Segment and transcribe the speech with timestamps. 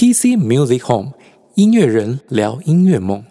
[0.00, 1.12] PC Music Home
[1.56, 3.22] 音乐人聊音乐梦。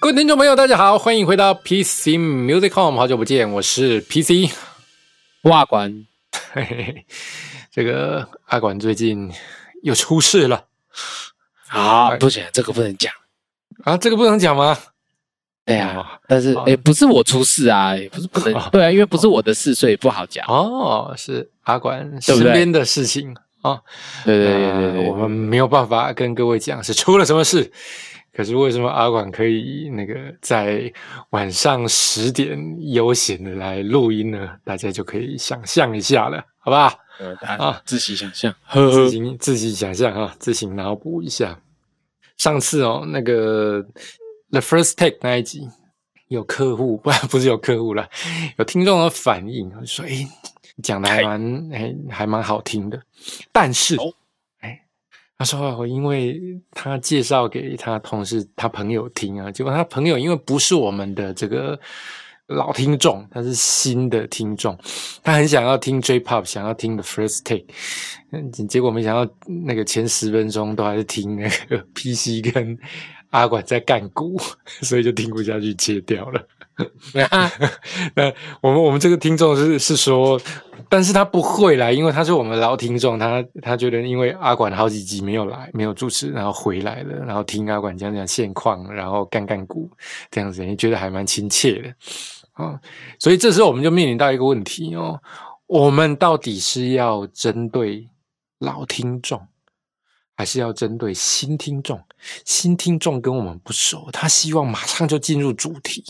[0.00, 4.52] 各位听众朋友，大家好，欢迎回到 PC Music Home，好久不见，我是 PC
[5.42, 6.06] 哇管。
[6.54, 7.04] 嘿
[7.72, 9.28] 这个阿管最近
[9.82, 10.66] 又出事了
[11.68, 12.10] 啊！
[12.16, 13.12] 不行，这个不能讲
[13.82, 14.78] 啊，这个不能讲吗？
[15.66, 21.12] 对呀，但是哎，不是我出事啊，也不是不能对啊，因为不是我的事，所以不好讲哦。
[21.16, 23.82] 是阿管身边的事情啊，
[24.24, 27.72] 对对对对对，我们没有办法跟各位讲是出了什么事。
[28.34, 30.92] 可是为什么阿管可以那个在
[31.30, 32.58] 晚上十点
[32.92, 34.56] 悠闲的来录音呢？
[34.64, 36.98] 大家就可以想象一下了，好不好？
[37.46, 41.60] 啊，自己想象，自己自己想象啊，自行脑补一下。
[42.36, 43.80] 上次哦，那个
[44.50, 45.68] The First Take 那一集
[46.26, 48.08] 有客户， 不不是有客户了，
[48.58, 50.26] 有听众的反应说：“哎，
[50.82, 53.00] 讲的还蛮哎还蛮好听的。”
[53.52, 53.96] 但是。
[55.36, 56.40] 他说：“我因为
[56.70, 61.78] 他介绍给他同事、他朋友听啊，结果他朋友因为不是我们的这个
[62.46, 64.78] 老听众，他是新的听众，
[65.22, 67.66] 他很想要听 J-Pop，想要听的 First Take，
[68.30, 69.34] 嗯，结果没想到
[69.66, 72.78] 那个前十分钟都还是听那个 PC 跟
[73.30, 74.38] 阿管在干鼓，
[74.82, 76.46] 所以就听不下去，切掉了。
[78.14, 80.40] 那我们我们这个听众是是说。”
[80.86, 89.90] 但是他不会来，因为他是我们老听众，他他觉得因为阿管好几集没有来，没有主持，然后回来了，然后听阿管讲讲现况，然后干干股
[90.30, 91.94] 这样子，你觉得还蛮亲切的
[92.52, 92.78] 啊。
[93.18, 95.20] 所以这时候我们就面临到一个问题哦，
[95.66, 98.06] 我们到底是要针对
[98.58, 99.40] 老听众，
[100.36, 102.00] 还是要针对新听众？
[102.44, 106.04] 新听众跟我们不熟，他希望马上就进入主题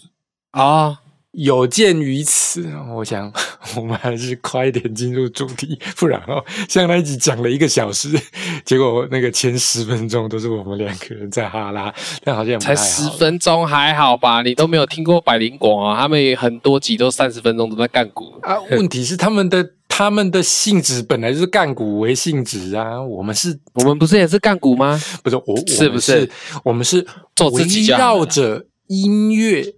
[0.55, 1.01] 啊。
[1.37, 3.29] 有鉴于此，我想
[3.75, 8.09] 我们还是快一点进入主题，不然哦，像那一集讲了一个小时，
[8.65, 14.43] 结果那个前十分钟都是我们两个人在哈拉，但好像才十分钟还好吧？
[14.43, 16.01] 你都没有听过百灵果啊？
[16.01, 18.57] 他们很多集都三十分钟都在干股啊。
[18.71, 24.97] 问题是他们的他们的性质本来就是干股为性质啊，我们是，我们不是也是干股吗？
[25.25, 26.31] 不是我，是不是？
[26.63, 27.05] 我们是
[27.53, 29.75] 围绕着音乐。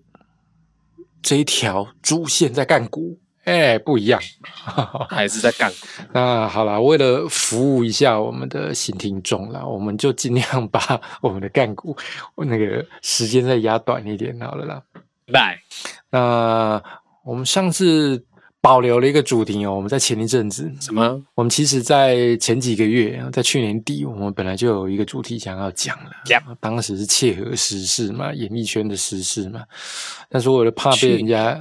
[1.27, 4.21] 这一条主线在干股，哎，不一样，
[5.11, 5.77] 还是在干股。
[6.13, 10.81] 那好了，为了服务一下我们的新听众了，我们就尽量把
[11.21, 11.97] 我们的干股
[12.37, 14.81] 那个时间再压短一点好了啦。
[15.33, 15.59] 拜，
[16.11, 16.81] 那
[17.25, 18.25] 我们上次。
[18.67, 21.23] 保留了一个主题哦，我们在前一阵子什么？
[21.37, 26.11] 我们其实，在前几个月，在去年底，我们本来就有一个主题想要讲了。
[26.59, 29.63] 当时是切合时事嘛，演艺圈的时事嘛。
[30.29, 31.57] 但是为了怕被人家，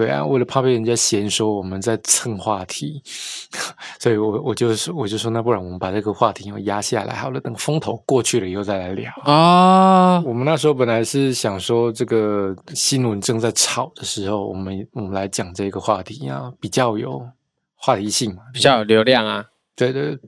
[0.00, 3.02] 对啊，为了怕被人家嫌说我们在蹭话题，
[4.00, 10.18] 所以我我就说，我就说，那不然我们把这个话题压下来好了，等风头过去了以后再来聊啊。
[10.20, 16.50] 我们那时候本来是想说，这个新闻正在炒的时候，我们我们来讲这个话题啊。
[16.58, 17.28] 比较有
[17.74, 19.44] 话题性嘛，比较有流量啊，
[19.76, 20.18] 对对。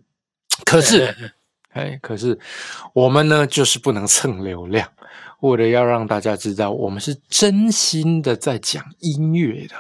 [0.66, 1.33] 可是，
[1.72, 2.39] 哎，可是
[2.93, 4.87] 我们呢，就是不能蹭流量。
[5.42, 9.75] 为了要让大家知道，我们是真心的在讲音乐的。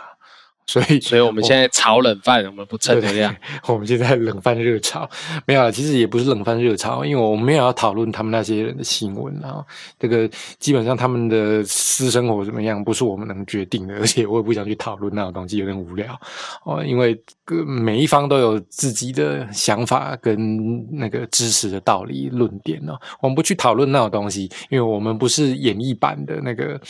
[0.66, 3.34] 所以，所以我们现在炒冷饭，我们不蹭流量。
[3.66, 5.08] 我们现在冷饭热炒，
[5.44, 9.64] 没有，其实也不是冷饭热炒，因为我们没有要讨论他们那些人的新闻啊。
[9.98, 10.28] 这个
[10.58, 16.18] 基本上他们的私生活怎么样，不是我们能决定的，而且我也不想去讨论那种东西，有点无聊
[16.64, 16.82] 哦。
[16.84, 17.20] 因为
[17.66, 26.80] 每一方都有自己的想法跟那个知识的道理论点哦，我们不去讨论那种东西，因为我们不是演绎版的那个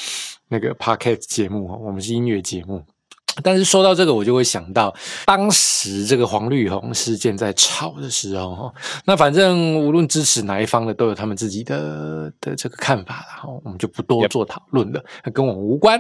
[0.49, 2.85] 那个 podcast 节目我们是音乐节目。
[3.43, 4.95] 但是说到这个，我就会想到
[5.25, 8.71] 当时这个黄绿红事件在吵的时候，
[9.07, 15.03] 那反正无论支持哪一方的，都有他们自己的的这个看法然后，我们就不多做讨论了，
[15.33, 15.99] 跟我们无关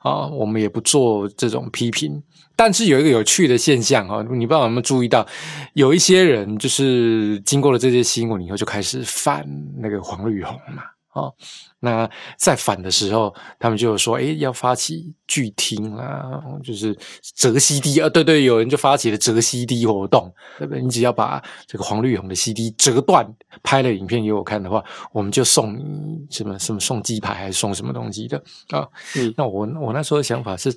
[0.00, 2.22] 啊，我们也不做这种批评。
[2.54, 5.26] 但是有一个有趣的现象啊，你不知道有没有注意到，
[5.72, 9.46] 有一些人就是经过了这些新闻以后，就开始反
[9.78, 10.82] 那个黄绿红嘛。
[11.16, 11.34] 哦，
[11.80, 16.94] 那在反的时候，他们就说：“哎，要发起拒听啊，就是
[17.34, 20.82] 折 CD 啊，对对，有人就发起了折 CD 活动，对不对？
[20.82, 23.26] 你只要把这个黄绿红的 CD 折断，
[23.62, 28.36] 拍了影片给我看的话，我们就送你什么什么送鸡排还是送什么东西的
[28.68, 28.86] 啊？
[29.16, 30.70] 嗯那我我那时候的想法是，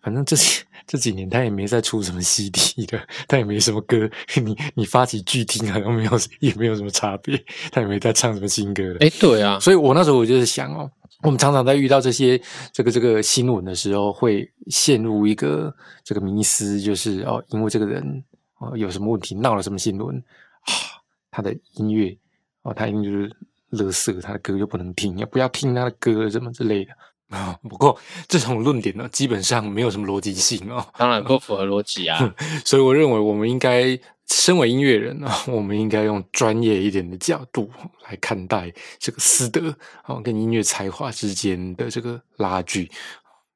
[0.00, 4.08] 反正这几这几年他也没再出什么 CD 的，他也没什么歌，
[4.42, 6.10] 你你发起拒听好像没有
[6.40, 8.96] 也没有什么差别，他也没再唱什么新歌了。
[9.00, 10.90] 哎，对啊，所以我那时候我就是想哦，
[11.22, 12.40] 我们常常在遇到这些
[12.72, 18.24] 这个这个新闻的时候，会陷入一个这个迷思，就是哦，因为这个人
[18.58, 20.70] 哦有什么问题，闹了什么新闻啊，
[21.30, 22.16] 他的音乐
[22.62, 23.30] 哦，他一定就是
[23.72, 26.92] 垃圾，他的歌就不能听，要不要听他的歌什么之类的
[27.36, 27.58] 啊。
[27.68, 27.98] 不过
[28.28, 30.86] 这种论点呢，基本上没有什么逻辑性哦。
[30.96, 32.34] 当然不符合逻辑啊。
[32.64, 33.98] 所以我认为我们应该
[34.28, 37.70] 身为音乐人呢，我们应该用专业一点的角度
[38.08, 39.74] 来看待这个私德
[40.06, 42.90] 哦跟音乐才华之间的这个拉锯。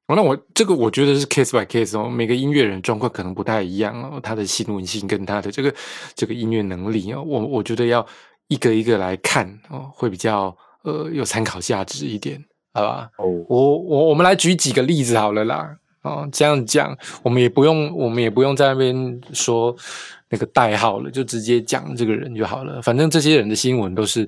[0.07, 5.73] 哦，那我这个我觉得是 case by case 哦，每个音乐人状况可能不太一样哦，他的新闻性跟他的这个
[6.15, 8.05] 这个音乐能力哦，我我觉得要
[8.47, 12.41] 一个一个来看哦，会比较呃有参考价值一点，
[12.77, 13.09] 好吧？
[13.17, 15.75] 哦，我我我们来举几个例子好了啦。
[16.03, 19.75] 哦，这样讲，我们也不用，我们也不用在那边说
[20.29, 22.81] 那个代号了，就直接讲这个人就好了。
[22.81, 24.25] 反正这些人的新闻都是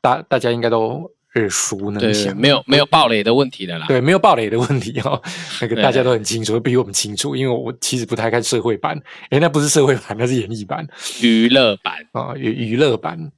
[0.00, 3.86] 大大家应该都耳熟能对，详，没有没有暴雷的问题的啦。
[3.86, 5.22] 对，没有暴雷的问题哦，
[5.60, 9.00] 那个大家都很清楚，比我们清楚，因为我其实不太看社会版，
[9.30, 10.84] 诶，那不是社会版，那是演艺版。
[11.22, 13.30] 娱乐版，啊，娱娱乐版、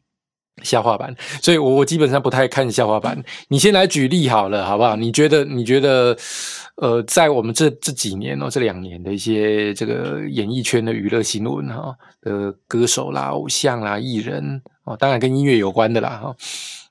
[0.62, 3.22] 笑话版，所以我我基本上不太看笑话版。
[3.48, 4.94] 你先来举例好了，好不好？
[4.96, 6.16] 你觉得你觉得
[6.76, 16.36] 呃，在我们这这几年哦，这两年的一些这个演艺圈的娱乐新闻哈、的歌手啦、偶像啦、艺人哦，当然跟音乐有关的啦哈、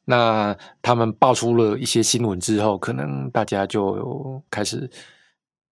[0.05, 4.89] 那他们爆出了一些新闻之后，可能大家就开始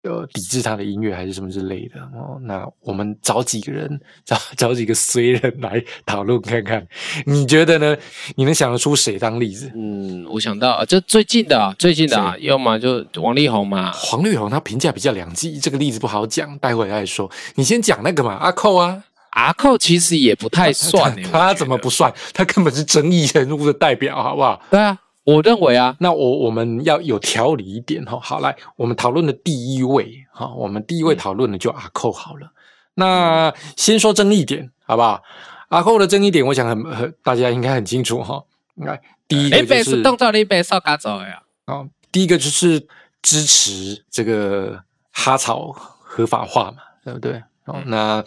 [0.04, 2.40] 呃抵制他的音乐还是什么之类的哦。
[2.42, 6.86] 那我们找几个人，找找几个衰人来讨论看看，
[7.26, 7.98] 你觉得呢？
[8.36, 9.72] 你能想得出谁当例子？
[9.76, 17.30] 嗯，我想到就最近的啊，最近的啊，要么就王力宏嘛，黄力宏他评价比较两极，这个例子不好讲，待会再说。
[17.56, 22.14] 你先讲那个嘛，阿寇啊，阿寇其实也不太算欸他怎么不算？
[22.34, 24.62] 他根本是争议人物的代表，好不好？
[24.70, 28.18] 对啊，我认为啊，那我我们要有条理一点哈。
[28.18, 32.50] 好，来，我们讨论的第一位哈，我们第一位讨论的就阿寇好了。
[32.94, 35.21] 那先说争议点，好不好？
[35.68, 38.41] 阿寇的争议点，我想很很大家应该很清楚哈。
[38.75, 42.88] 来，第一个就是动作你被扫嘎走呀，哦，第一个就是
[43.21, 44.81] 支持这个
[45.12, 47.44] 哈草合法化嘛，对不对？
[47.65, 48.24] 哦，那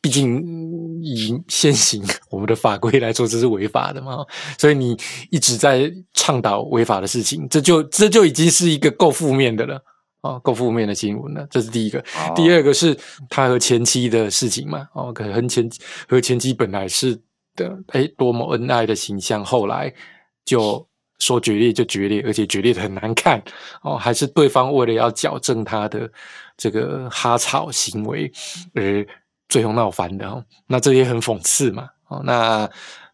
[0.00, 4.24] 毕竟嗯以现行我们的法规来说，这是违法的嘛，
[4.58, 4.96] 所以你
[5.30, 9.82] 一直在倡导违法的事情，这就这就已经是一个够负面的了。
[10.22, 11.98] 哦，够负面的新闻了，这是第一个。
[11.98, 12.94] 哦第二个是
[13.30, 15.66] 他和前妻的事情嘛，哦，可能前
[16.06, 17.18] 和前妻本来是
[17.56, 19.90] 的，哎，多么恩爱的形象，后来
[20.44, 20.86] 就
[21.20, 23.42] 说决裂就决裂，而且决裂的很难看
[23.82, 26.12] 哦，还是对方为了要矫正他的
[26.54, 28.30] 这个哈草行为
[28.74, 29.06] 而
[29.50, 32.66] 最后闹翻的哦，那这也很讽刺嘛，哦，那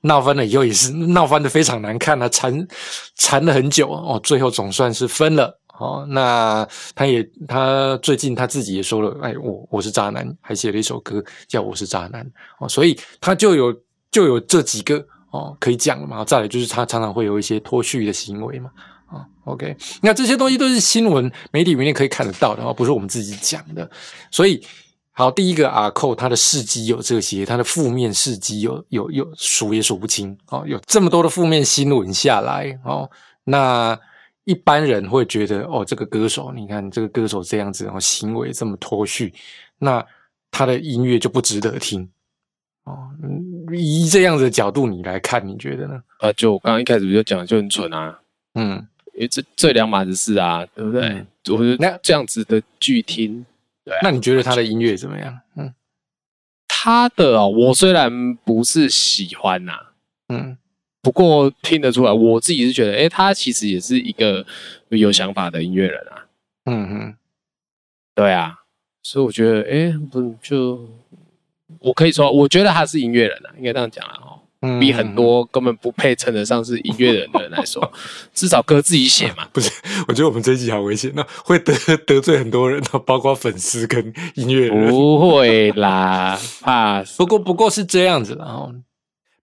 [0.02, 2.68] 闹翻了以后也是 闹翻的非常难看啊，缠
[3.16, 5.58] 缠了很久哦，最后总算是分了。
[5.78, 12.24] 哦，那他也他最近他自己也说了，哎，我我是渣男，还写了一首歌叫《我是渣男》
[12.58, 13.74] 哦，所以他就有
[14.10, 16.24] 就有这几个哦可以讲了嘛。
[16.24, 18.70] 再来就是他常常会有一些脱序的行为嘛。
[19.08, 23.88] 啊、o k 那这些东西都是新闻媒体里面可以看得到的哦，不是我们自己讲的。
[24.30, 24.60] 所以，
[25.16, 33.10] 好，第一个阿寇他的事迹有这些，他的负面事迹有有有数也数不清哦，有这么多的负面新闻下来哦，
[33.44, 33.98] 那。
[34.48, 39.34] 一般人会觉得，哦，这个歌手，你看这个歌手这样子，然后行为这么脱序，
[39.76, 40.06] 那
[40.52, 42.08] 他的音乐就不值得听。
[42.84, 46.00] 哦，嗯以这样子的角度你来看，你觉得呢？
[46.20, 48.16] 啊，就我刚刚一开始就讲就很蠢啊，
[48.54, 48.76] 嗯，
[49.14, 51.02] 因为这这两码子事啊，对不对？
[51.08, 53.44] 嗯我觉得那得这样子的剧听，
[53.86, 55.40] 对啊那你觉得他的音乐怎么样？
[55.56, 55.72] 嗯
[56.68, 59.72] 他的哦，我虽然不是喜欢呐、
[60.28, 60.58] 嗯
[61.02, 64.44] 不过听得出来，我自己是觉得，哎，他其实也是一个
[64.88, 66.26] 有想法的音乐人啊。
[66.64, 67.16] 嗯哼，
[68.14, 68.58] 对啊，
[69.02, 70.88] 所以我觉得，哎，不就
[71.78, 74.35] 我可以说，我觉得他是音乐人啊，应该这样讲啊。
[74.80, 77.92] 比很多根本不配称得上是音乐人的人来说，
[78.34, 79.46] 至少歌自己写嘛。
[79.52, 79.70] 不是，
[80.08, 81.74] 我觉得我们这一集好危险，那会得
[82.06, 84.90] 得罪很多人哦，包括粉丝跟音乐人。
[84.90, 88.74] 不会啦， 怕不过不过是这样子的哦。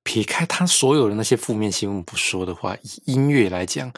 [0.06, 3.90] 撇开他所有的那些负面新闻不说的话，以音乐来讲，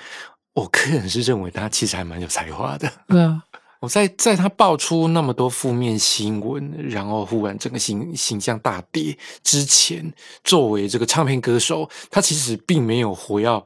[0.53, 2.87] 我个人是认为他其实还蛮有才华的。
[3.07, 3.41] 对啊，
[3.85, 10.11] 我在在他爆出那么多负面新闻，然后忽然整个形形象大跌之前，
[10.43, 13.63] 作为这个唱片歌手，他其实并没有活要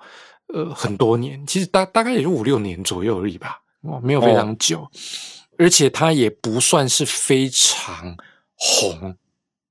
[0.54, 4.86] 呃很多年，其实大大概也就五六年左右而已吧，哦，没有非常久，
[5.58, 8.18] 而且他也不算是非常
[8.56, 9.16] 红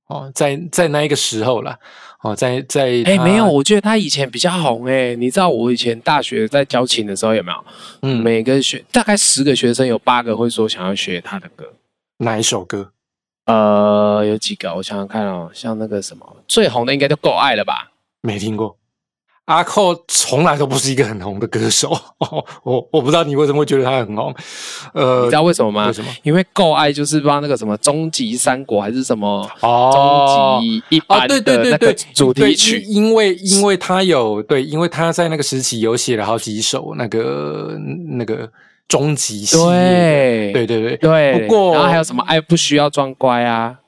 [0.09, 1.79] 哦，在在那一个时候啦，
[2.23, 7.65] 哦，在在哎、他没有，我觉得他以前比较红哎、你知道我以前大学在教琴的时候有没有？
[8.03, 11.73] 嗯每个学大概十个学生有八个会说想要学他的歌。
[12.19, 12.91] 哪一首歌？
[13.45, 17.93] 呃，有几个我想想看哦，像那个什么最红的应该就够爱了吧？
[18.23, 18.77] 没听过。
[19.49, 21.91] 阿寇从来都不是一个很红的歌手，
[22.21, 24.35] 哦、我我不知道你为什么会觉得他很红，
[24.93, 25.87] 呃，你知道为什么吗？
[25.87, 26.11] 为什么？
[26.23, 32.81] 因为够爱就是帮那个什么终极三国还是什么哦终极一哦，般对对对对的那个，主题曲。
[32.83, 37.75] 因因为因为他有对，因为他在那个时期有写了好几首那个
[38.19, 38.47] 那个
[38.87, 43.79] 终极系列，对对对对对，不过然后还有什么爱不需要装乖啊？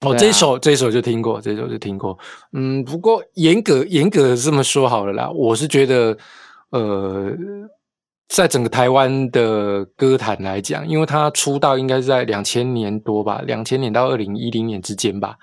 [0.00, 2.16] 哦，这一首这一首就听过，这一首就听过。
[2.52, 6.16] 嗯，不过严格严格地这么说好了啦，我是觉得，
[6.70, 7.32] 呃，
[8.28, 15.36] 在整个台湾的歌坛来讲，因为他出道应该是在两千年多吧，两千年到二零一零年之间吧。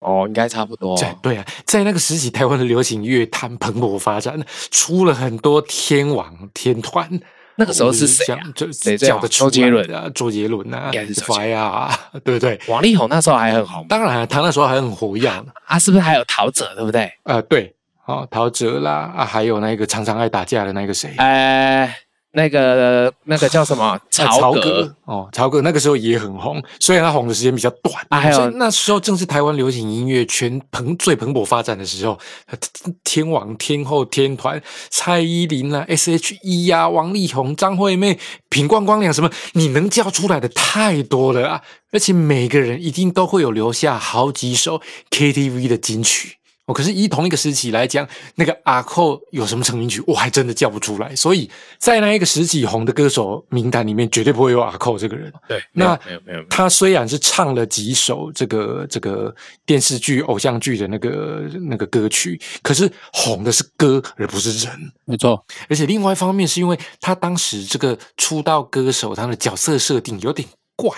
[0.00, 0.96] 哦，应该差不多。
[0.96, 7.20] 对对啊，在那个时期，台湾的流行乐坛蓬勃发展，出了很多天王天团。
[7.62, 8.40] 那个时候是谁啊？
[8.72, 12.58] 谁最红叫得出周杰伦啊，周杰伦啊应该是周杰，Fire 啊， 对不对？
[12.66, 15.46] 王力宏那时候还很红，当然，他那时候还很活跃呢。
[15.66, 17.08] 啊，是不是还有陶喆，对不对？
[17.22, 17.72] 呃，对，
[18.06, 21.88] 哦，陶喆啦，啊，还有那个常常爱打架的那个谁，呃，
[22.32, 23.84] 那个那个叫什么？
[23.84, 32.58] 啊 曹格格，哦，曹格那个时候也很红，虽然他红的时间比较短，啊还有那时候正是台湾流行音乐全蓬最蓬勃发展的时候，呃
[33.04, 34.60] 天王天后天团
[34.90, 41.62] 蔡依林啦、S.H.E 呀、王力宏、张惠妹、品冠光良什么，你能叫出来的太多了啊！
[41.92, 46.36] 而且每个人一定都会有留下好几首 KTV 的金曲。
[46.72, 51.14] 哦，可是以同一个时期来讲，那个阿寇有什么成名曲，我还真的叫不出来。
[51.14, 55.30] 所以在那一个时期红的歌手名单里面，绝对不会有阿寇这个人。
[55.46, 59.34] 对，那没有没有没有，没有他虽然是唱了几首这个这个
[59.66, 64.92] 电视剧、偶像剧的那个那个歌曲，可是红的是歌而不是人。
[65.04, 70.90] 没错，而且另外一方面是因为他当时这个出道歌手，他的角色设定有点怪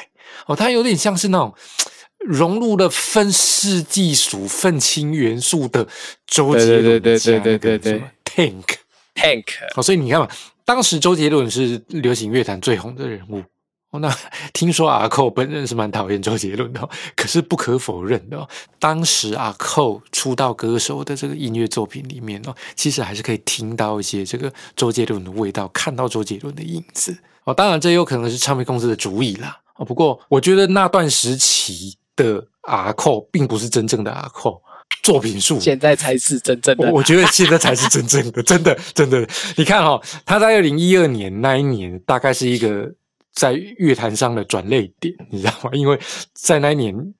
[0.47, 1.53] 哦，他有点像是那种
[2.25, 5.87] 融入了分世纪属、愤青元素的
[6.27, 8.65] 周杰伦对对对加那个对对对什么 Tank。
[9.15, 9.45] Tank
[9.77, 10.29] 哦，所以你看嘛，
[10.65, 13.43] 当时周杰伦是流行乐坛最红的人物。
[13.91, 14.13] 哦，那
[14.53, 18.49] 听说阿寇本人是蛮讨厌周杰伦的、哦，可是不可否认的、哦，
[18.81, 27.17] 当时阿寇出道歌手的这个音乐作品里面哦，其实还是可以听到一些这个周杰伦的味道，看到周杰伦的影子。
[27.45, 29.61] 哦，当然这有可能是唱片公司的主意啦。
[29.77, 34.63] 哦，不过我觉得那段时期的阿寇并不是真正的阿寇，
[35.03, 39.27] 作品数现在才是真正的我我觉得现在才是真正的， 真的，真的。
[39.57, 42.91] 你看哦，他在二零一二年那一年，大概是一个
[43.33, 45.71] 在乐坛上的转泪点，你知道吗？
[45.73, 45.99] 因为
[46.33, 47.15] 在那一年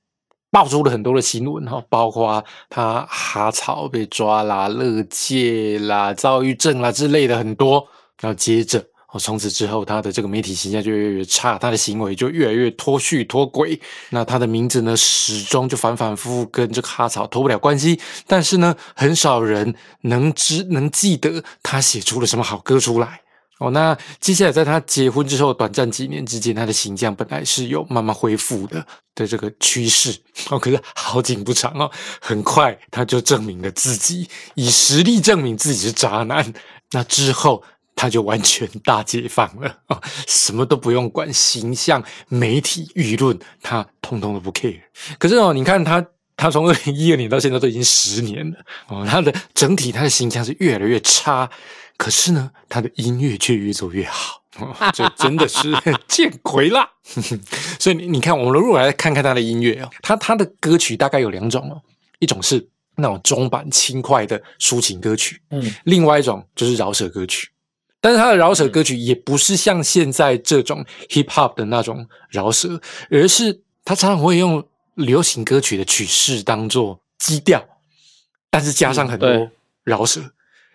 [0.49, 7.87] 爆出了很多的新闻哈，包括他哈草被抓啦、乐界啦、躁郁症啦之类的很多。
[8.21, 8.81] 然后接着
[9.15, 13.79] 哦，从此之后他的这个媒体形象就越来越差，他的行为就越来越脱序脱轨。
[14.09, 17.97] 那他的名字呢，始终就反反复复跟这个哈草脱不了关系。
[18.27, 23.21] 但是呢，很少人能知能记得他写出了什么好歌出来。
[23.59, 30.13] 哦，那接下来在他结婚之后，短暂几年之间，他的形象本来是有慢慢恢复的的这个趋势
[30.49, 36.53] 哦，可是好景不长哦，很快他就证明了自己，以实力证明自己是渣男。
[36.91, 37.63] 那之后
[37.95, 44.81] 他就完全大解放了啊， 什么都不用管，形象、媒体、舆论，他通通都不 care。
[45.17, 46.05] 可是哦，你看他。
[46.37, 48.57] 他从二零一二年到现在都已经十年了
[48.89, 51.49] 哦，他的整体他的形象是越来越差，
[51.95, 55.71] 可是呢，他的音乐却越做越好，哦、这真的是
[56.09, 56.89] 见鬼啦！
[57.79, 61.81] 所以你你看，我们如果来看看他的音乐哦，他他的歌曲大概有两种哦，
[62.19, 67.47] 一种是那种中版轻快的抒情歌曲，嗯，另外一种就是饶舌歌曲。
[68.05, 77.67] 但是他的饶舌歌曲也不是像现在这种 hip hop 的那种饶舌，而是他常常会用流行歌曲的曲式当做基调，
[78.51, 79.49] 但是加上很多
[79.83, 80.21] 饶舌。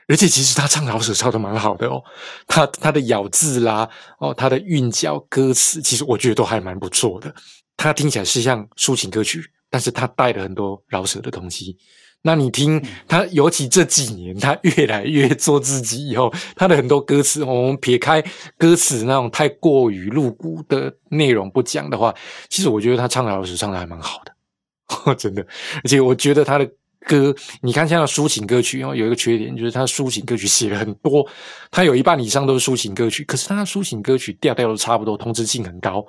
[0.09, 2.03] 而且其实他唱饶舌唱的蛮好的哦，
[2.49, 7.33] 他他的咬字啦，哦，他的韵脚、歌词，其实我觉得都还蛮不错的。
[7.77, 11.79] 他听起来是像抒情歌曲，但是他带了很多饶舌的东西。
[12.23, 18.23] 那你听他，尤其这几年，他越来越做自己以后，他的很多歌词，我们撇开
[18.59, 22.15] 歌词那种太过于露骨的内容不讲的话，
[22.49, 25.47] 其实我觉得他唱老师唱的还蛮好的， 真的。
[25.83, 26.71] 而且我觉得他的。
[27.07, 31.27] 歌，你看，像抒情歌曲哦，有一个缺点就是他抒情歌曲写了很多，
[31.71, 36.05] 他有一半以上都是抒情歌曲，可是他抒情歌曲调调都差不多，通知性很高，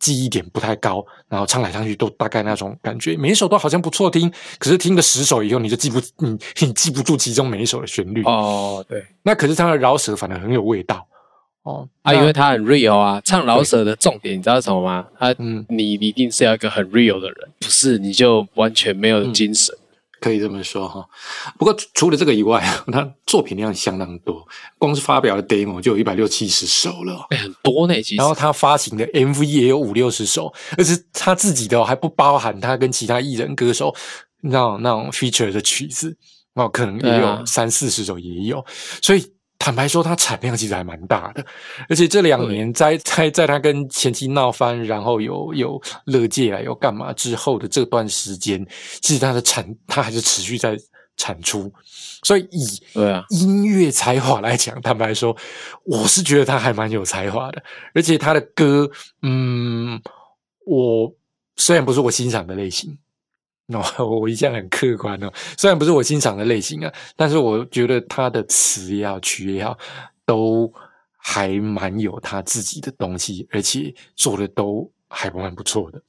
[0.00, 8.84] 记忆点不太高，然后唱来唱去都大概那种感觉，每一首都好像不错听，可是听个十首以后，你就记不你你记不住其中每一首的旋律哦。
[8.88, 11.06] 对，那可是它的饶舌反而很有味道
[11.62, 15.06] 哦啊，因为他很 real 啊，唱饶舌的重点你知道什么吗？
[15.16, 19.72] 他嗯，你一定是要一个很 real 的人，不是你就完全没有精神。
[20.22, 21.04] 可以这么说哈，
[21.58, 24.46] 不过除了这个以外， 他作品量相当多，
[24.78, 27.94] 光是发表的 demo 就有一百六七十首了，很多呢。
[28.16, 33.92] 然后他发行的 MV 也有五六十首，而且他自己的还不包含他跟其他艺人歌手
[34.42, 36.16] 那种那种 feature 的曲子，
[36.54, 38.64] 哦，可能也有三四十首也有，
[39.02, 39.32] 所以。
[39.64, 41.46] 坦白说，他产量其实还蛮大的，
[41.88, 48.66] 而且这两年在 在在他跟前妻闹翻，然后有有乐界啊，有干嘛之后的这段时间，
[49.00, 50.76] 其实他的产他还是持续在
[51.16, 51.72] 产出，
[52.24, 53.24] 所以以对啊。
[53.30, 55.36] 音乐才华来讲，坦白说，
[55.84, 57.62] 我是觉得他还蛮有才华的，
[57.94, 58.90] 而且他的歌，
[59.22, 60.02] 嗯，
[60.66, 61.14] 我
[61.54, 62.98] 虽然不是我欣赏的类型。
[63.96, 69.78] 哦，我一向很客观哦，虽然不是我欣赏的类型啊，但是我觉得他的词也好，曲也好，
[70.26, 70.70] 都
[71.16, 76.02] 还蛮有他自己的东西，而且做的都还蛮不错的。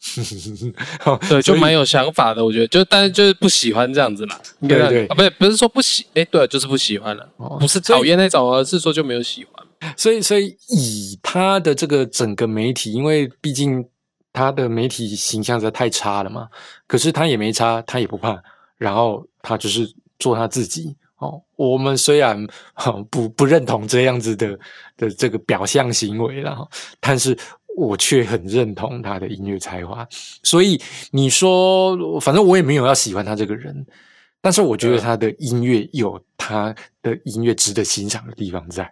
[1.30, 4.36] 对，就蛮有想法的，我觉得，就但是就是不喜欢这样子嘛。
[4.68, 7.30] 对对，不是不是说不喜，哎，对，就是不喜欢了，
[7.60, 9.66] 不是讨厌那种，而是说就没有喜欢。
[9.96, 13.86] 所以，所以以他的这个整个媒体，因为毕竟。
[14.34, 16.50] 他的媒体形象实在太差了嘛，
[16.88, 18.42] 可是他也没差，他也不怕，
[18.78, 19.88] 然后他就是
[20.18, 21.40] 做他自己哦。
[21.56, 22.46] 我们虽然
[23.12, 24.60] 不不认同这样子的
[24.98, 26.68] 的这个表象行为了，
[27.00, 27.38] 但是
[27.78, 30.06] 我却很认同他的音乐才华。
[30.42, 33.86] 所以你说，反正我也没有要喜欢他这个人，
[34.42, 38.92] 但是我觉得他的音乐有他的音乐值得欣赏的地方在。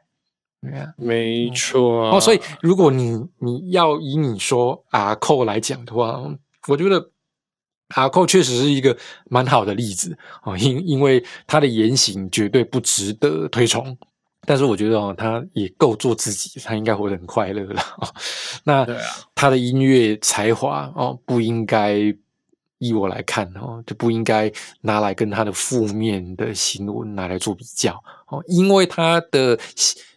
[0.96, 6.22] 没错哦，所以如果你你要以你说阿寇来讲的话，
[6.68, 7.10] 我觉得
[7.96, 8.96] 阿寇确实是一个
[9.28, 13.98] 蛮好的例子哦，因因为他的言行绝对不值得推崇，
[14.46, 17.82] 但是我觉得哦，他也够做自己，他应该活得很快乐了。
[18.64, 18.86] 那
[19.34, 21.98] 他的音乐才华哦，不应该
[22.78, 27.94] 以我来看哦，就不应该拿来跟他的负面的新闻拿来做比较
[28.28, 29.58] 哦，因为他的。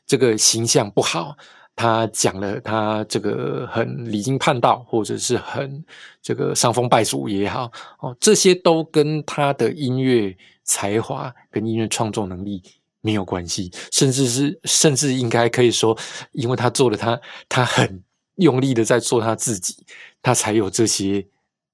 [0.07, 1.37] 这个形象不好，
[1.75, 5.85] 他讲了他这个很离经叛道，或者是很
[6.21, 12.62] 这个伤风败俗也好，哦，这些都跟他的音乐才华跟音乐创作能力
[13.01, 15.99] 没有关系，甚至是甚至应该可以说，
[16.33, 18.03] 因为他做了他他很
[18.37, 19.85] 用力的在做他自己，
[20.23, 21.27] 他才有这些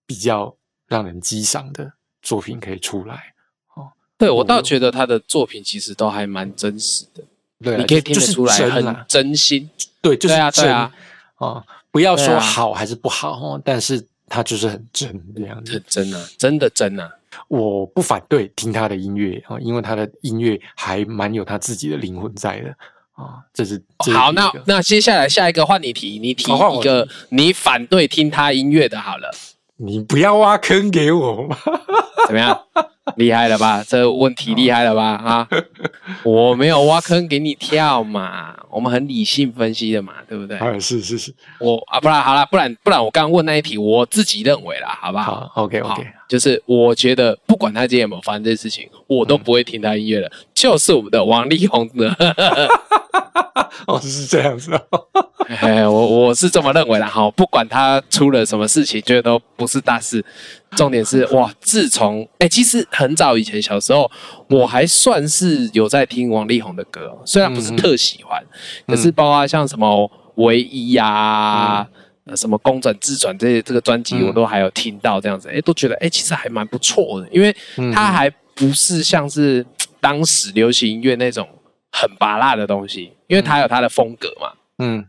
[0.06, 3.34] 比较让人激赏的作品可以出来。
[3.74, 7.24] 哦，对我倒觉得他的作品其实都还蛮真实的。
[7.62, 9.68] 对，你可以听得出来很真心，
[10.00, 10.90] 对，就是真啊，
[11.36, 17.10] 啊，不要说好还是不好哦，但是他就是很真这样真啊，真的真啊，
[17.48, 22.68] 我不反对听他的音乐啊，因为他的音乐还蛮有他自己的灵魂在的
[23.12, 23.82] 啊，这是
[24.14, 29.30] 好，那那接下来下一个换你提，你提一个你反对听他音乐的，好了，
[29.76, 31.42] 你不要挖坑给我。
[31.42, 31.58] 嘛，
[32.26, 32.58] 怎么样？
[33.16, 33.84] 厉害了吧？
[33.86, 35.04] 这问题厉害了吧？
[35.24, 35.48] 啊，
[36.24, 40.56] 我没有挖坑给你跳嘛，我们很理性分析的嘛，对不对？
[40.58, 52.08] 啊，是是是，我啊，不然好了，不然不然，我刚刚问那一题，我自己认为啦，好不好？OK OK，就是我觉得不管他今天有没有发生这事情，我都不会听他音乐的，就是我们的王力宏的。
[53.86, 55.06] 哦，是这样子哦。
[55.48, 60.24] 哎，我我是这么认为的哈，不管他出了什么事情，觉得都不是大事。
[60.76, 64.08] 重点是 哇，自从哎，其实很早以前小时候，
[64.48, 68.40] 我还算是有在听王力宏的歌，虽然不是特喜欢，
[68.86, 71.84] 可是包括像什么唯一呀，
[72.36, 77.54] 什么公转自转这些这个专辑，我都还有听到这样子，哎，都觉得哎，其实还蛮不错的，因为
[77.92, 79.64] 它还不是像是
[80.00, 81.48] 当时流行音乐那种
[81.92, 85.04] 很拔辣的东西，因为它有它的风格嘛，嗯。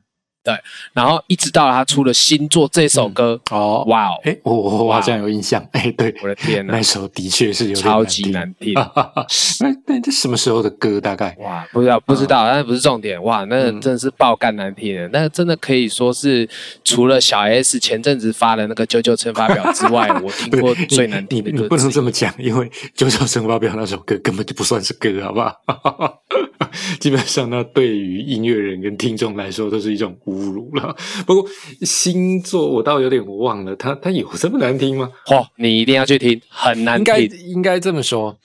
[0.94, 8.74] 然后一直到他出了新作这首歌，哦，哇哦，哎，我我我好像有印象，哎，对，我的天呐那，首的确是有点超级难难听。
[8.74, 8.84] 听。
[9.62, 11.00] 那那这什么时候的歌？
[11.00, 13.22] 大概哇，不知道不知道，但不是重点。
[13.24, 16.48] 哇，那嗯真的是爆干难听的，那真的可以说是
[16.84, 21.92] 除了小 S 前阵子发的那个九九乘法表之外，我听过最难听的歌不能。
[21.92, 26.22] 这么讲，因为《九九乘法表》那首歌根本就不算是歌，好不好？
[27.00, 30.96] 基本上，那对于音乐人跟听众来说都是一种侮辱了。
[31.26, 31.50] 不过
[31.82, 35.10] 星座我倒有点忘了，它它有这么难听吗？
[35.26, 37.40] 嚯，你一定要去听，很难应该听。
[37.48, 38.38] 应该这么说，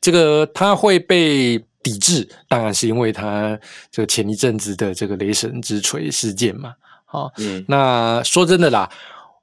[0.00, 3.58] 这个他会被抵制，当然是因为他
[3.90, 6.74] 这个前一阵子的这个雷神之锤事件嘛。
[7.04, 8.88] 好、嗯，那说真的啦，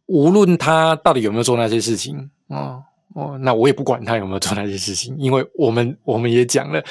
[0.08, 2.82] 无论他到底有没有做那些事情，哦
[3.14, 6.84] 哦，那我也不管他有没有做那些事情，因为我们我们也讲了，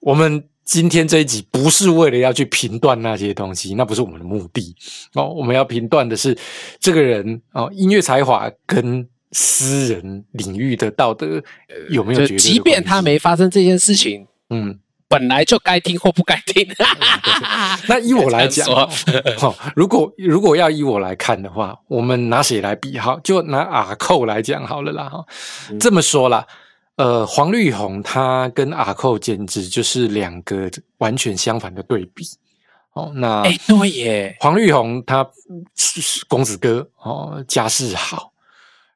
[0.00, 4.76] 我们今天这一集不是为了要去评断那些东西，那不是我们的目的
[5.14, 6.36] 哦，我们要评断的是
[6.78, 11.42] 这个人哦，音乐才华跟私人领域的道德
[11.88, 14.78] 有没有就绝对即便他没发生这件事情，嗯。
[15.10, 16.68] 本来就该听或不该听。
[17.86, 18.68] 那依我来 讲
[19.74, 23.18] 如果如果要依我来看的话，我们拿谁来比哈？
[23.24, 25.24] 就拿阿寇来讲好了啦哈。
[25.70, 26.46] 嗯这么说啦，
[26.98, 32.26] 呃，黄绿红他跟阿寇简直就是两个完全相反的对比。
[32.92, 35.24] 哦，那哎，对耶，黄绿红他
[36.26, 38.32] 公子哥哦，家世好，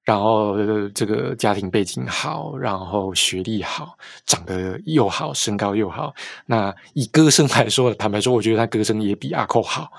[0.03, 6.12] 然后、呃这个家庭背景好，然后学历好，长得又好，身高又好。
[6.47, 9.93] 那以歌声来说，坦白说，我觉得他歌声也比阿寇好。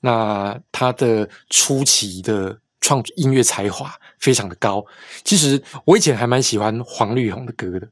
[0.00, 4.84] 那他的初期的创音乐才华非常的高。
[5.24, 7.88] 其实我以前还蛮喜欢黄绿红的歌的。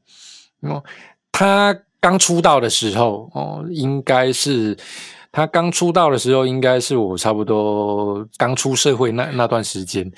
[0.61, 0.83] 哦，
[1.31, 4.77] 他刚出道的时候，哦，应该是
[5.31, 10.11] 他刚出道的时候，应该是我差不多刚出社会那那段时间。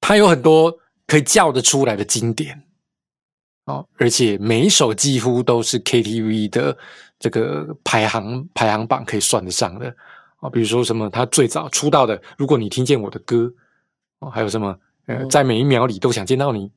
[0.00, 2.62] 他有很多可以叫得出来的经典。
[3.66, 6.76] 哦，而且每一首几乎都是 KTV 的
[7.18, 9.94] 这个排行排行榜可以算得上的
[10.40, 13.48] 啊、比如说什么他最早出道的，如果你听见我的歌，
[14.18, 16.70] 哦，还有什么呃，在每一秒里都想见到你，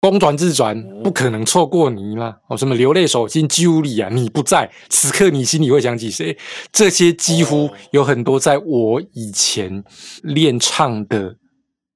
[0.00, 6.36] 公转自转，不可能错过你啦，哦，什么流泪手心揪里啊，你不在，此刻你心里会想起谁？
[6.72, 9.84] 这些几乎有很多在我以前
[10.22, 11.36] 练唱的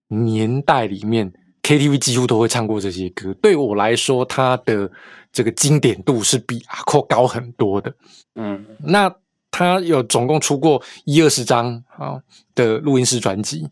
[0.08, 1.32] 年代里面。
[1.64, 4.92] KTV 几乎都会唱过这些歌，对我来说，它的
[5.32, 7.90] 这个经典度是比阿寇高很多的。
[8.34, 9.10] 嗯，那
[9.50, 12.20] 他有总共出过一二十张啊
[12.54, 13.66] 的录音室专辑，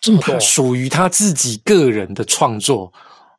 [0.00, 2.92] 这么多他属于他自己个人的创作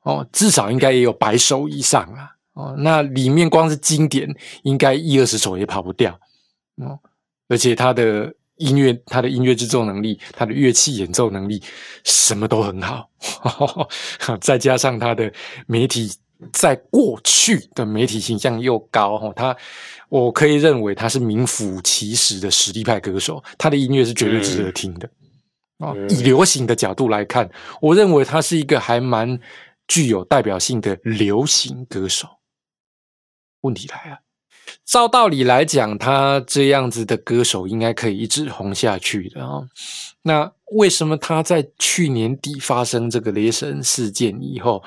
[0.04, 2.76] 哦，至少应该也有百首以上啊哦。
[2.78, 6.20] 那里面光是经典，应该一二十首也跑不掉
[6.78, 7.00] 哦，
[7.48, 8.34] 而且他的。
[8.58, 11.60] 音乐，他的音乐制作能力，他的乐器演奏能力，
[12.04, 13.10] 什么都很好。
[14.40, 15.34] 再加上他的
[15.66, 16.12] 媒体，
[16.54, 19.58] 在过去的媒体形象又高，哈，他
[20.10, 23.44] 我可以认为他是名副其实的实力派歌手。
[23.58, 25.10] 他的音乐是绝对值得听的。
[25.82, 27.50] 哦，以流行的角度来看，
[27.82, 29.40] 我认为他是一个还蛮
[29.88, 32.28] 具有代表性的流行歌手。
[33.62, 34.20] 问题来了。
[34.86, 39.68] 照道理来讲，他这样子的歌手应该可以一直红下去的哦。
[40.22, 44.82] 那为什么他在去年底发生这个雷神事件以后，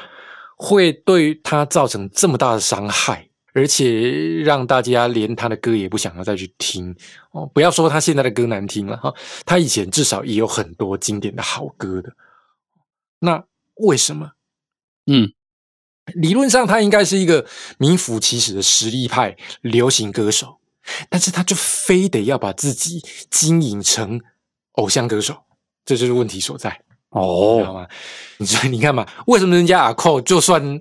[0.56, 6.94] 会对他造成这么大的伤害，而且让大家连他的歌也不想要再去听
[7.30, 7.46] 哦？
[7.54, 9.14] 不要说他现在的歌难听了哈，
[9.46, 12.12] 他以前至少也有很多经典的好歌的。
[13.20, 13.42] 那
[13.76, 14.32] 为什么？
[15.06, 15.32] 嗯。
[16.16, 17.46] 理论上，他应该是一个
[17.78, 20.58] 名副其实的实力派流行歌手，
[21.08, 24.20] 但是他就非得要把自己经营成
[24.72, 25.44] 偶像歌手，
[25.82, 26.82] 这就是问题所在。
[27.08, 27.88] 哦，知道吗？
[28.36, 30.78] 你说，你看嘛，为什么人家阿寇就算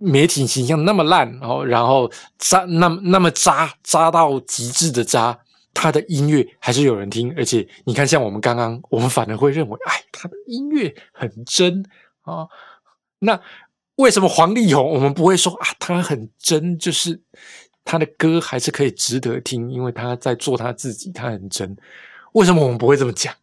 [0.00, 5.38] 媒体形象那么烂，然后然后渣那那么渣渣到极致的渣，
[5.72, 11.84] 他的音乐还是有人听，而且你看，像我们刚刚，我们反而会认为，哎，他的音乐很真
[12.22, 12.48] 啊、哦，
[13.20, 13.40] 那。
[13.96, 15.68] 为什么黄力宏我们不会说啊？
[15.78, 17.20] 他很真，就是
[17.84, 21.76] 他的歌还是可以值得听，因为他在做他自己，他很真。
[22.32, 23.34] 为什么我们不会这么讲？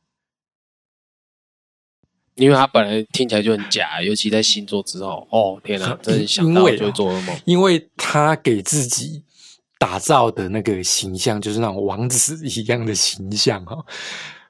[2.37, 7.37] 因为他本来听起来就很假，尤其在星座之后，哦天哪，真的想到就会做噩梦。
[7.45, 9.23] 因为他给自己
[9.77, 13.85] 打造的那个形象，就是那种王子一样的形象哈、哦，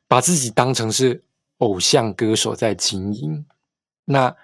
[0.07, 1.23] 把自己当成是
[1.57, 3.45] 偶像歌手在经营。
[4.05, 4.35] 那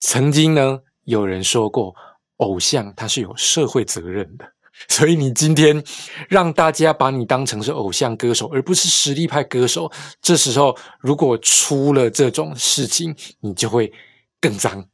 [0.00, 1.94] 曾经呢，有人说过，
[2.36, 4.44] 偶像他是有社会责任的。
[4.88, 5.82] 所以你今天
[6.28, 13.92] 让大家把你当成是偶像歌手，而不是实力派歌手，这时候如果出了这种事情，你就会
[14.40, 14.84] 更脏。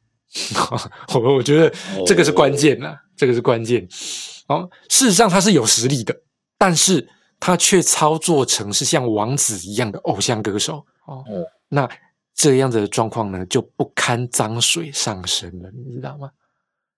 [1.13, 1.73] 我我觉得
[2.05, 3.87] 这个是关键呐，这个是关键。
[4.47, 6.15] 哦，事实上他是有实力的，
[6.57, 7.07] 但是
[7.39, 10.85] 他却操作成是像王子一样的偶像歌手。
[11.05, 11.23] 哦，
[11.67, 11.89] 那
[12.33, 16.29] 这样子的状况呢，就不堪脏水上身了，你知道吗？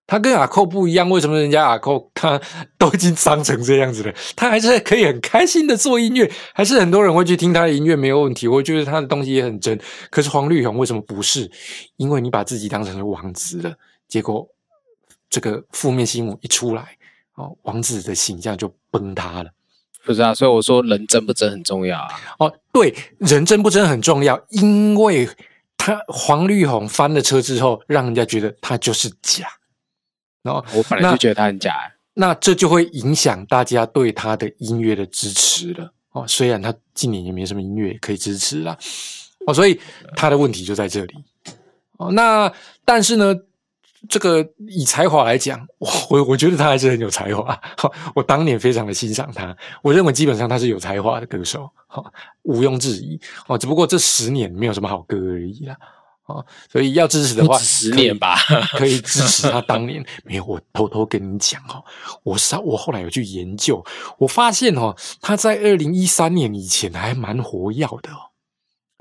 [0.06, 2.38] 他跟阿寇不一样，为什么人家阿寇他
[2.76, 8.46] 都已经伤成这样子了，他还是可以很开心的做音乐，还是很多人会去听他的音乐，没有问题。
[8.46, 9.80] 我觉得他的东西也很真。
[10.10, 11.50] 可是黄绿红为什么不是？
[11.96, 13.74] 因为你把自己当成了王子了，
[14.06, 14.46] 结果
[15.30, 16.96] 这个负面新闻一出来，
[17.36, 19.50] 哦，王子的形象就崩塌了。
[20.04, 22.08] 不是啊，所以我说人真不真很重要啊。
[22.38, 25.26] 哦，对，人真不真很重要，因为
[25.78, 29.48] 他黄绿红翻了车之后，让人家觉得他就是假。
[30.44, 31.74] 然后我本来就觉得他很假，
[32.12, 36.24] 那这就会影响大家对他的音乐的支持了哦。
[36.28, 38.78] 虽然他近年也没什么音乐可以支持了
[39.46, 39.80] 哦，所以
[40.14, 41.14] 他的问题就在这里
[41.96, 42.12] 哦。
[42.12, 42.52] 那
[42.84, 43.34] 但是呢，
[44.06, 47.58] 这个以才华来讲，我我我觉得他还是很有才华。
[48.14, 52.04] 我当年非常的欣赏他，我认为基本上他是有才华的歌手，哈，
[52.42, 53.56] 毋庸置疑哦。
[53.56, 55.74] 只不过这十年没有什么好歌而已啦。
[56.26, 58.36] 哦，所以要支持的话，十年吧，
[58.78, 60.44] 可以支持他当年 没有。
[60.44, 61.84] 我偷偷跟你讲哦，
[62.22, 63.84] 我稍我后来有去研究，
[64.18, 68.32] 我发现哦，他在二零一三年以前还蛮活跃的哦，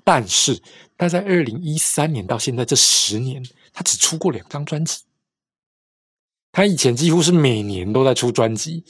[0.04, 0.62] 但是
[0.98, 5.04] 他在二零一三年到现在这十年，他只出过两张专辑。
[6.52, 8.84] 他以前几乎是每年都在出专辑。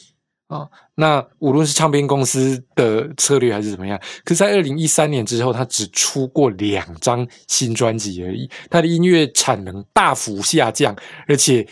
[0.54, 10.96] 啊，那无论是唱片公司的策略还是怎么样，可是在二零一三年之后，他只出过两张新专辑而已，他的音乐产能大幅下降，
[11.28, 11.68] 而且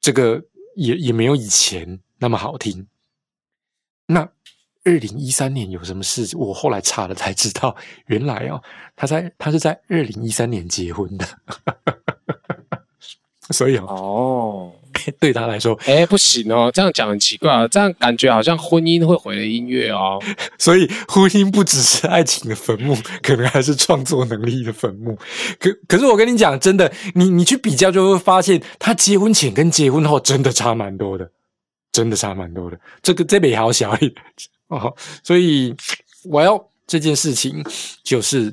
[0.00, 0.42] 这个
[0.74, 2.88] 也也没有以前那么好听。
[4.06, 4.28] 那
[4.84, 6.36] 二零一三年有什么事？
[6.36, 8.60] 我后来查了才知道，原来哦，
[8.96, 11.26] 他在他是在二零一三年结婚的，
[13.50, 14.72] 所以哦。
[15.20, 20.22] 对他来说，哎，不行哦，这样讲很奇怪啊，这样感觉好像婚姻会毁了音乐哦。
[20.58, 25.16] 所以婚姻不只是爱情的坟墓，可能还是创作能力的坟墓。
[25.58, 31.30] 可可是我跟你讲，真的，你你去比较就会发现，他结婚前跟结婚后真的差蛮多的，
[31.92, 32.78] 真的差蛮多的。
[33.02, 34.14] 这个这边好小一点
[34.68, 35.74] 哦，所以
[36.24, 37.64] 我要这件事情
[38.02, 38.52] 就是。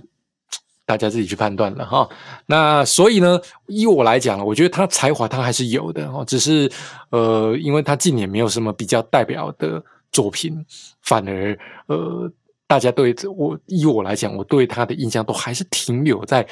[0.92, 2.10] 大家自己去判断了哈。
[2.46, 6.70] 那所以呢，依我来讲我觉得他才华他还是有的哦，只是
[7.12, 10.66] 呃，因为他近年没有什么比较代表的作品，
[11.02, 12.30] 反而呃，
[12.68, 16.46] 大家对我依我来讲，我对他的印象都还是停留在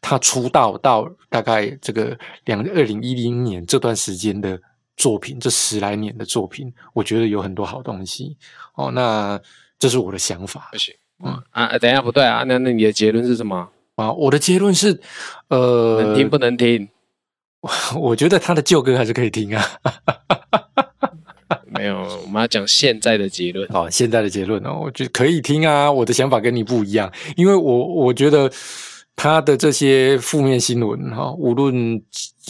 [0.00, 4.56] 他出道到大概这个两二零一零年这段时间的
[4.96, 8.36] 作品，这十来年的作品，我觉得有很多好东西
[8.76, 8.92] 哦。
[8.92, 9.40] 那
[9.80, 10.68] 这是我的想法。
[10.70, 13.68] 不行，嗯啊，等一下不对啊，那那你的结论是什么？
[14.00, 15.00] 啊，我的结论是，
[15.48, 16.88] 呃，能听不能听？
[18.00, 19.62] 我觉得他的旧歌还是可以听啊。
[21.66, 23.66] 没有，我们要讲现在的结论。
[23.72, 25.90] 哦，现在的结论哦，我觉得可以听啊。
[25.90, 28.50] 我的想法跟你不一样，因为我我觉得
[29.16, 32.02] 他的这些负面新闻哈，无论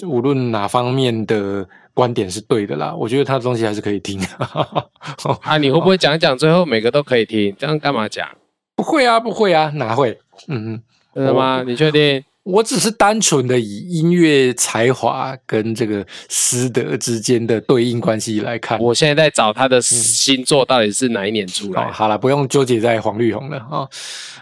[0.04, 4.20] 无论哪方面的观点是对的啦，我觉得他的东西还是可以听。
[5.42, 7.54] 啊，你会不会讲讲最后每个都可以听？
[7.58, 8.28] 这样干嘛讲？
[8.74, 10.18] 不会啊，不会啊，哪会？
[10.48, 10.82] 嗯嗯。
[11.14, 11.62] 真的吗？
[11.66, 12.22] 你确定？
[12.42, 18.80] 我只是单纯的以音乐才华跟这个师德之间的对应关系来看。
[18.80, 21.92] 我现在在找他的星座到底是哪一年出来。
[21.92, 23.86] 好了，不用纠结在黄绿红了啊。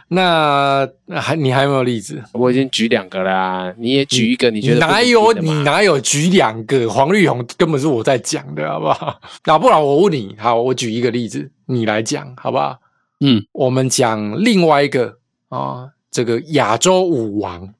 [0.07, 0.88] 那
[1.20, 2.22] 还你还有没有例子？
[2.33, 5.33] 我已经举两个啦，你也举一个，你觉得哪有？
[5.33, 6.88] 你哪有举两个？
[6.88, 9.20] 黄绿红根本是我在讲的，好不好？
[9.44, 12.78] 那不然我问你，好，我举一个例子，你来讲，好不好？
[13.20, 15.16] 嗯，我们讲另外一个
[15.48, 15.88] 啊。
[16.11, 17.75] 这个亚洲舞王，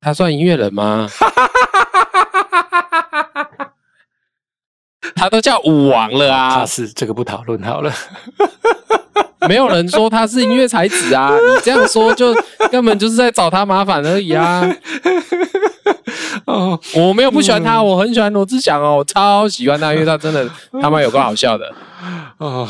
[0.00, 1.08] 他算音乐人吗？
[5.16, 6.54] 他都叫舞王了啊！
[6.56, 7.92] 他是这个不讨论好了。
[9.48, 11.32] 没有人说他是音乐才子啊！
[11.36, 12.32] 你这样说就
[12.70, 14.62] 根本就是在找他麻烦而已啊！
[16.46, 20.48] 哦，我没有不喜欢他，我很喜欢罗志祥哦，我超喜欢他，因为他真的
[20.80, 21.72] 他妈有个好笑的
[22.38, 22.68] 哦。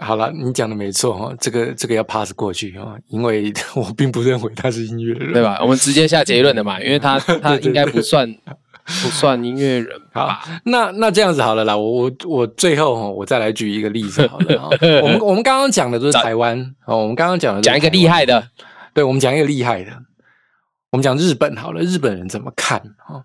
[0.00, 5.58] 好了，你讲的没错哈，这个这个要 pass 过去哈，因为 我并不认为他是音乐人，对吧？
[5.60, 8.26] 我们直接下结论的嘛， 因为他他应该不算
[8.84, 9.88] 不算音乐人。
[10.12, 10.28] 好，
[10.64, 14.70] 那那这样子好了啦，我我我最后我再来举一个例子好了。
[15.02, 18.48] 我们我们刚刚讲的都是台湾哦，我们刚刚讲的讲一个厉害的，
[18.94, 19.92] 对，我们讲一个厉害的，
[20.92, 23.22] 我们讲日本好了，日本人怎么看啊？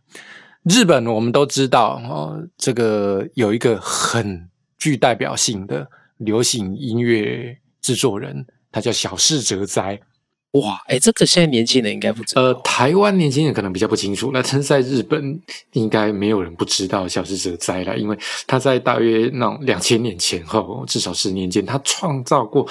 [0.64, 4.50] 日本我们都知道哦，这个有一个很。
[4.78, 5.88] 具代表性的
[6.26, 10.00] 流行音乐制作人，他叫小室哲哉。
[10.52, 12.42] 哇，哎，这个现在年轻人应该不知道。
[12.42, 15.38] 呃，台湾年轻人可能比较不清楚，那但是在日本
[15.74, 22.66] 应该没有人不知道小室哲哉了，因为他在大约那种两千年前后，至少十年间，他创造过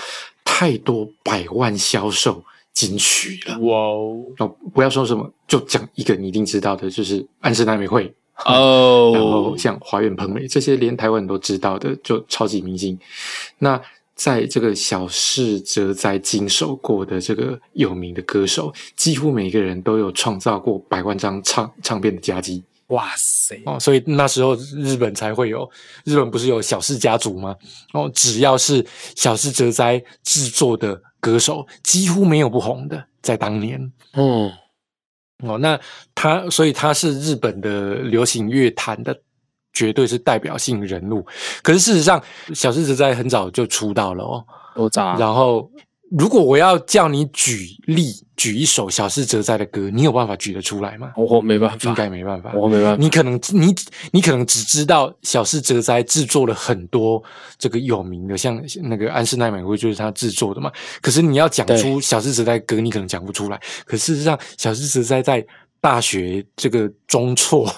[0.45, 3.59] 太多百万销售金曲了。
[3.59, 8.11] 哇哦，哦，不要说什么，就讲一个你一定知道的，就是安室奈美惠。
[8.44, 12.99] 哦，然后像华原朋美这些，连台湾人都知道的，就超级明星。
[13.59, 13.81] 那
[14.14, 25.68] 在这个小室哲哉经手过的这个有名的歌手，几乎每个人都有创造过百万张唱唱片的佳绩哇塞，哦，所以那时候日本才会有
[26.05, 27.57] 日本不是有小室家族吗？
[27.92, 28.85] 哦，只要是
[29.16, 33.81] 小室哲哉制作的歌手，几乎没有不红的，在当年。
[34.12, 34.53] 嗯，
[35.47, 35.79] 哦，那
[36.15, 39.17] 他所以他是日本的流行乐坛的
[39.73, 41.25] 绝对是代表性人物。
[41.63, 42.23] 可是事实上，
[42.55, 44.45] 小狮子在很早就出道了哦。
[44.75, 45.71] 多早，然后，
[46.11, 51.12] 如果我要叫你举例举一首小室哲哉的歌，你有办法举得出来吗？
[51.17, 52.53] 我没办法，应该没办法。
[52.55, 53.03] 我没办法。
[53.03, 53.75] 你可能你
[54.12, 57.23] 你可能只知道小室哲哉制作了很多
[57.59, 60.71] 这个有名的，像那个安室奈美惠就是他制作的嘛。
[61.01, 63.61] 可是你要讲出小室哲哉歌，你可能讲不出来。
[63.87, 65.45] 可事实上，小室哲哉在
[65.85, 67.70] 大学这个中辍，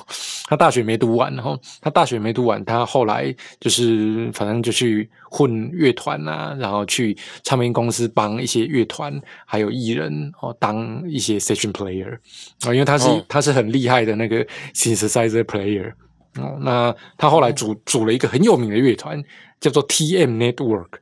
[0.47, 12.17] 他大学没读完，然后他大学没读完，他后来就是反正就去混乐团啊，然后去唱片公司帮一些乐团还有艺人哦当一些 session player
[12.65, 15.93] 啊、因为他是、哦他是很厉害的那个 synthesizer player
[16.39, 19.21] 哦，那他后来组组了一个很有名的乐团，
[19.59, 21.01] 叫做 TM Network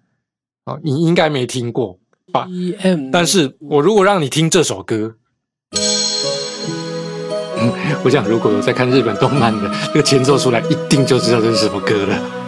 [0.64, 1.98] 啊、你应该没听过
[2.32, 5.16] 吧？？T M，但是我如果让你听这首歌，
[5.72, 5.78] 嗯，
[8.02, 12.43] 我想如果有在看日本动漫的，那个前奏出来，一定就知道这是什么歌了。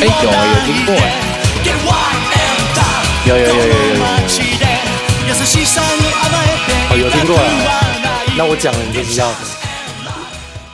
[0.00, 4.64] 哎有啊有听过抱いて Get wild and down 有有有有有有この街で
[5.28, 9.32] 優しさに甘えて哦有听过啊いたくはない那我讲了你就知道，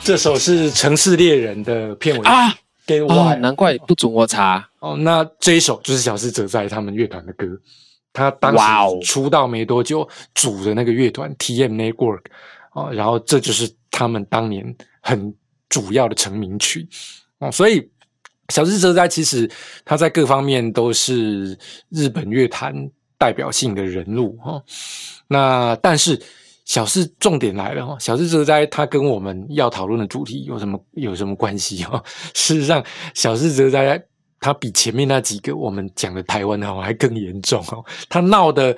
[0.03, 2.53] 这首是《城市猎人》的片尾啊，
[2.85, 4.67] Get 啊， Wild 难怪不准我查。
[4.79, 7.47] 哦，那这一首就是小室哲哉他们乐团的歌。
[8.11, 11.73] 他当哇哦时出道没多久，组的那个乐团 T.M.
[11.73, 12.23] Network
[12.73, 15.33] 哦，然后这就是他们当年很
[15.69, 16.87] 主要的成名曲
[17.39, 17.89] 哦，所以
[18.52, 19.50] 小室哲哉其实
[19.84, 21.58] 他在各方面都是
[21.90, 22.74] 日本乐坛
[23.16, 24.62] 代表性的人物哈、哦。
[25.26, 26.20] 那但是
[26.64, 32.04] 小室重点来了哈，小室哲哉他跟我们要讨论的主题有什么有什么关系哈、哦？
[32.34, 32.84] 事实上，
[33.14, 34.02] 小室哲哉
[34.40, 38.76] 他比前面那几个我们讲的台湾的哦还更严重哦，他闹的。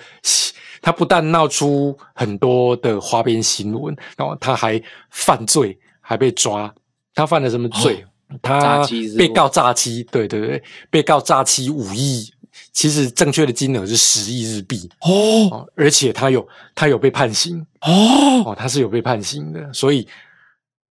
[0.82, 6.74] 他不但闹出很多的花边新闻，然后他还犯罪，还被抓。
[7.14, 8.02] 他犯了什么罪？
[8.42, 12.32] 他被告诈欺，对对对，被告诈欺五亿，
[12.72, 14.88] 其实正确的金额是十亿日币。
[15.00, 15.48] 哦。
[15.50, 17.64] 哦，而且他有他有被判刑。
[17.80, 20.06] 哦，哦，他是有被判刑的，所以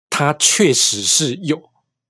[0.10, 1.62] 他确实是有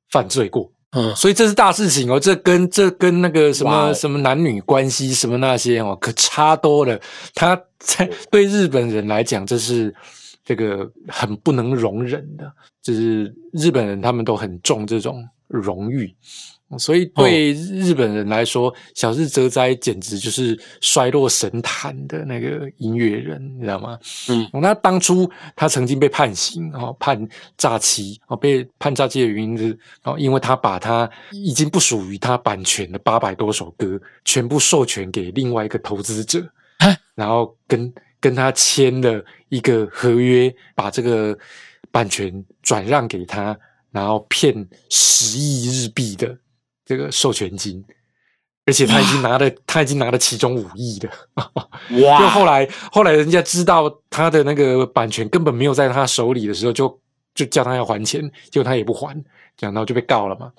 [0.09, 0.69] 犯罪过。
[0.95, 3.93] 嗯，所以这是大事情哦，这跟这跟那个什么哦。
[3.93, 6.99] 什么男女关系什么那些哦，可差多了。
[7.33, 9.91] 他在对日本人来讲，这是
[10.43, 12.51] 这个很不能容忍的，
[12.81, 16.13] 就是日本人他们都很重这种荣誉，
[16.79, 23.99] 所以对日本人来说，小日哲哉简直就是衰落神坛的那个音乐人，你知道吗？
[24.29, 24.43] 嗯。
[24.51, 36.39] 哦，那当初他曾经被判刑，哦，判诈欺，哦，被判诈欺的原因是，哦，因为他把他已经不属于他版权的八百多首歌，全部授权给另外一个投资者
[36.79, 41.37] 啊，然后跟跟他签了一个合约，把这个
[41.91, 43.57] 版权转让给他，
[43.91, 46.37] 然后骗十亿日币的
[46.85, 47.83] 这个授权金，
[48.65, 51.09] 而且他已经拿了， 他已经拿了其中五亿的。
[52.01, 57.01] 哇就后来后来人家知道他的那个版权根本没有在他手里的时候，就
[57.35, 59.13] 就叫他要还钱，结果他也不还，
[59.57, 60.49] 这样然后就被告了嘛。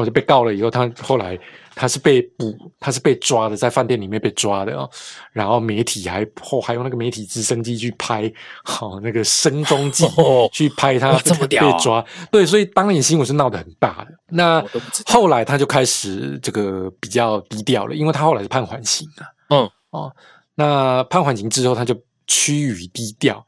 [0.00, 1.38] 我就被告了以后，他后来
[1.74, 4.88] 他是被捕，他是被抓的，在饭店里面被抓的哦。
[5.32, 8.32] 然后媒体还后还用那个媒体直升机去拍，
[8.64, 12.04] 好、那个声中记哦去拍他这么被抓。
[12.30, 14.12] 对，所以当年新闻是闹得很大的。
[14.28, 14.64] 那
[15.06, 19.26] 后来他就开始这个比较低调了，因为他后来是判缓刑啊。
[19.50, 20.12] 嗯，哦，
[20.54, 21.94] 那判缓刑之后，他就
[22.26, 23.44] 趋于低调。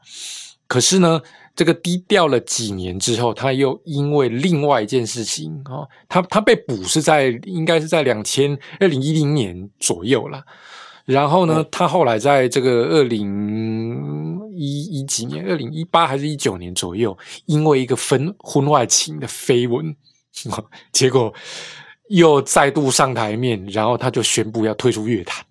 [0.67, 1.21] 可是呢，
[1.55, 10.43] 这个低调了几年之后，他又因为另外一件事情哦，他他被捕是在应该是在两千二零一零年左右啦。
[11.05, 19.93] 然后呢，他后来在这个二零一一几年，二零一八还是一九年左右，因为一个分婚外情的绯闻，
[20.93, 21.33] 结果
[22.07, 25.45] 又再度上台面，然后他就宣布要退出乐坛。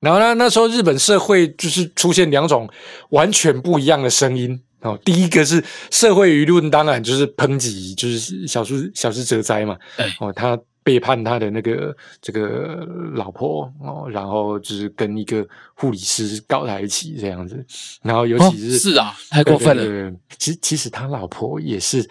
[0.00, 2.68] 然后呢，那时候日本社会就是出现两种
[3.08, 4.98] 完全不一样的声音哦。
[5.04, 9.76] 第一个是社会舆论，当然就是抨击，就是小叔小叔哲哉嘛，
[10.20, 17.62] 哦，他背叛他的那个这个老婆哦，然后就是跟一个护理师搞在一起这样子，
[18.02, 19.82] 然后尤哦其是、是啊，太过分了。
[19.82, 22.08] 对对对其实其实他老婆也是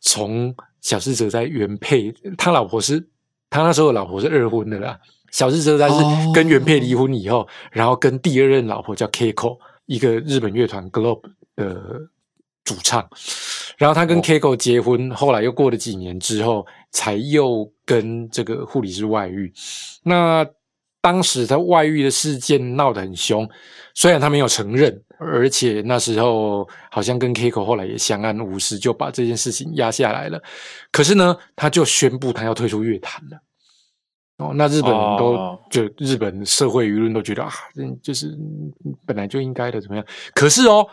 [0.00, 3.02] 从小室哲哉原配，他老婆是
[3.48, 4.98] 他那时候的老婆是二婚的啦。
[5.30, 9.56] 小室哲哉是哦跟原配离婚以后，然后跟第二任老婆叫 Keiko，
[9.86, 11.22] 一个日本乐团 Globe
[11.60, 12.00] 的
[12.64, 13.08] 主唱。
[13.78, 19.52] 然后他跟哦 Keiko 结婚，后来又过了几年之后，才又跟这个护理师外遇。
[20.02, 20.46] 那
[21.00, 23.48] 当时他外遇的事件闹得很凶，
[23.94, 30.38] 虽然他没有承认，而且那时候好像跟 Keiko 后来也相安无事，就把这件事情压下来了。
[30.92, 33.38] 可是呢，他就宣布他要退出乐坛了。
[34.36, 38.72] 哦，那日本人都、哦就日本社会舆论都觉得啊，嗯就是嗯
[39.06, 40.04] 本来就应该的，怎么样？
[40.34, 40.86] 可是哦，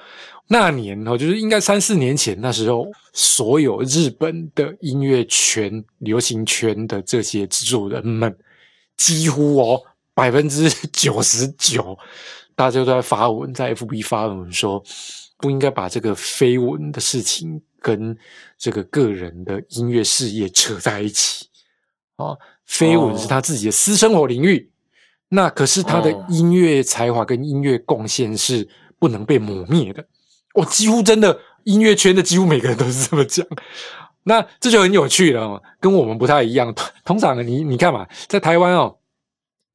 [0.50, 8.34] 那年哦，就是应该三四年前，那时候所有日本的音乐圈、流行圈的这些制作人们，
[8.96, 9.82] 几乎哦
[10.14, 11.98] 百分之九十九，
[12.56, 14.82] 大家都在发文，在 FB 发文说，
[15.38, 18.18] 不应该把这个绯闻的事情跟
[18.58, 21.48] 这个个人的音乐事业扯在一起。
[22.16, 24.72] 哦，绯闻是他自己的私生活领域，
[25.28, 28.68] 那可是他的哦音乐才华跟音乐贡献是
[28.98, 30.08] 不能被抹灭的。
[30.58, 33.46] 我、几乎真的音乐圈的几乎每个人都是这么讲。
[34.24, 36.74] 那这就很有趣了、跟我们不太一样。
[37.06, 38.97] 通常你你看嘛，在台湾哦，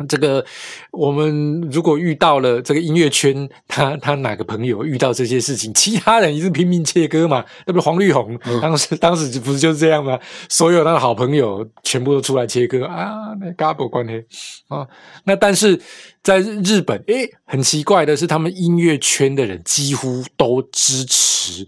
[0.08, 0.44] 这个
[0.90, 10.18] 我们如果遇到了这个音乐圈，他他哪个朋友遇到这些事情，其他人也是拼命切割嘛，那不是黄绿红、当时当时不是就是这样吗？
[10.48, 14.24] 所有他的好朋友全部都出来切割啊，那嘎不关黑
[14.68, 14.86] 啊。
[15.24, 15.80] 那但是
[16.22, 21.66] 在日本，诶，很奇怪的是，他们音乐圈的人几乎都支持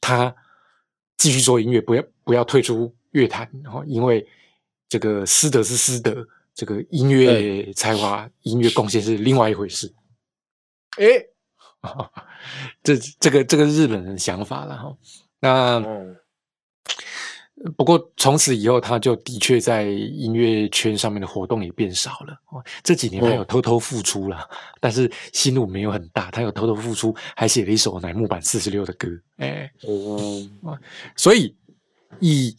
[0.00, 0.34] 他
[1.16, 4.26] 继续做音乐，不要不要退出乐坛，然后因为
[4.88, 6.26] 这个师德是师德，
[6.56, 9.94] 这个音乐才华、音乐贡献是另外一回事。
[10.96, 11.28] 诶，
[12.82, 14.96] 这这个这个日本人的想法了哈。
[15.38, 16.16] 那嗯
[17.76, 22.38] 不过从此以后，他就的确在音乐圈上面的活动也变少了。
[22.50, 24.48] 哦这几年他有偷偷复出了，
[24.78, 26.30] 但是心路没有很大。
[26.30, 29.08] 他有偷偷复出，还写了一首乃木坂四十六的歌。
[29.38, 30.78] 哎，哦，
[31.16, 31.56] 所以
[32.20, 32.54] 以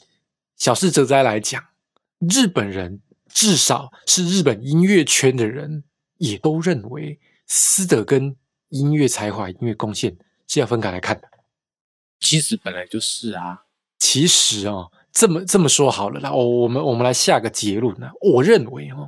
[0.56, 1.64] 小室哲哉来讲，
[2.20, 3.00] 日本人
[3.38, 5.84] 至少是日本音乐圈的人，
[6.18, 8.36] 也都认为斯德跟
[8.70, 10.18] 音乐才华、音乐贡献
[10.48, 11.28] 是要分开来看的。
[12.20, 13.66] 其实本来就是啊。
[14.00, 18.10] 其实哦，这么这么说好了啦，哦，我们我们来下个结论呢。
[18.22, 19.08] 我认为哦，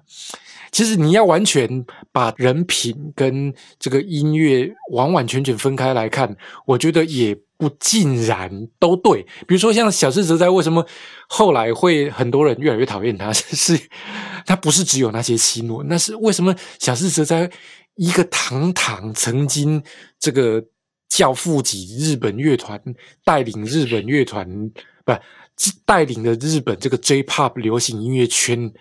[0.72, 9.22] 其实你要完全把人品跟这个音乐完完全全分开来看，我觉得也不尽然都对。
[9.47, 10.84] 比如说像小室哲哉，为什么
[11.28, 13.32] 后来会很多人越来越讨厌他？
[13.32, 13.80] 是
[14.47, 17.47] 他不是只有那些新闻，那是为什么小室哲哉
[17.93, 19.84] 一个堂堂曾经
[20.20, 20.66] 这个。
[21.10, 22.80] 教父级日本乐团
[23.26, 24.47] 带领日本乐团
[25.03, 25.12] 不
[25.84, 28.72] 带领了日本这个 J-pop 流行音乐圈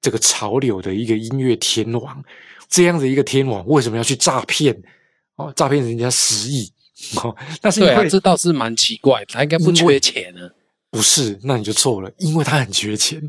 [0.00, 2.20] 这个潮流的一个音乐天王，
[2.68, 4.76] 这样的一个天王为什么要去诈骗？
[5.36, 6.68] 哦，诈骗人家十亿？
[7.22, 10.40] 哦，那是因为、对啊，这倒是蛮奇怪，他应该不缺钱呢。
[10.90, 13.20] 不是，那你就错了，因为他很缺钱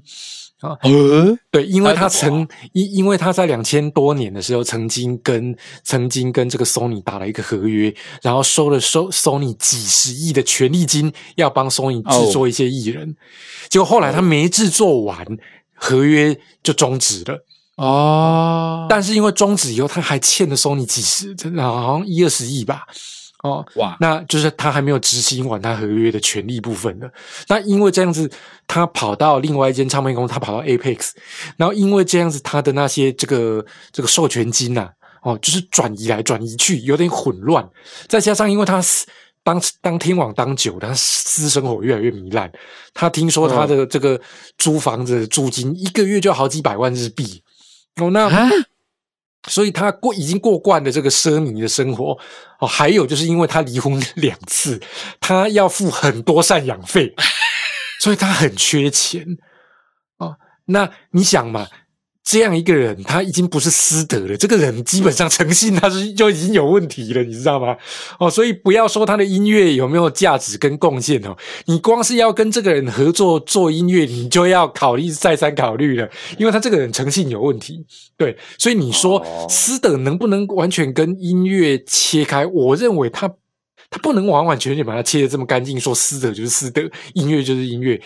[0.62, 0.78] 啊。
[0.82, 5.54] 呃，对，因为他曾因因为他在两千多年的时候，曾经跟
[5.84, 13.18] 曾经跟这个 Sony 打了一个合约，然后收了收 Sony 几十亿的权利金，要帮 Sony 制作一些艺人。
[13.68, 15.26] 结果后来他没制作完，
[15.76, 17.44] 合约就终止了。
[17.76, 22.88] 哦，但是因为终止以后，他还欠了 Sony 几十，真的好像一二十亿吧。
[23.44, 27.10] 哦，哇，那就是他还没有执行完他合约的权利部分的。
[27.48, 28.30] 那因为这样子，
[28.68, 31.12] 他跑到另外一间唱片公司，他跑到 Apex，
[31.56, 34.90] 然后因为这样子，他的那些这个这个授权金呐、
[35.22, 37.66] 哦，就是转移来转移去，有点混乱。
[38.08, 39.08] 再加上因为他私
[39.42, 42.52] 当当天网当久了，他私生活越来越糜烂。
[42.94, 44.20] 他听说他的这个
[44.58, 47.42] 租房子的租金一个月就好几百万日币。
[48.02, 48.50] 哦，那啊，
[49.48, 52.18] 所以他过已经过惯了这个奢靡的生活
[52.60, 54.82] 哦，还有就是因为他离婚两次，
[55.22, 57.16] 他要付很多赡养费，
[58.02, 59.26] 所以他很缺钱
[60.18, 60.36] 哦。
[60.66, 61.68] 那你想嘛，
[62.32, 67.76] 这样一个人，他已经不是私德了，这个人基本上诚信他是就已经有问题了，你知道吗？
[68.20, 76.08] 哦，所以不要说他的音乐有没有价值跟贡献哦，你光是要跟这个人合作做音乐，你就要考虑再三考虑了，
[76.38, 77.84] 因为他这个人诚信有问题。
[78.16, 82.46] 对，所以你说哦私德能不能完全跟音乐切开？
[82.46, 83.28] 我认为他
[83.90, 86.82] 他不能完完全全把它切的这么干净，说私德就是私德，
[87.14, 88.00] 音乐就是音乐。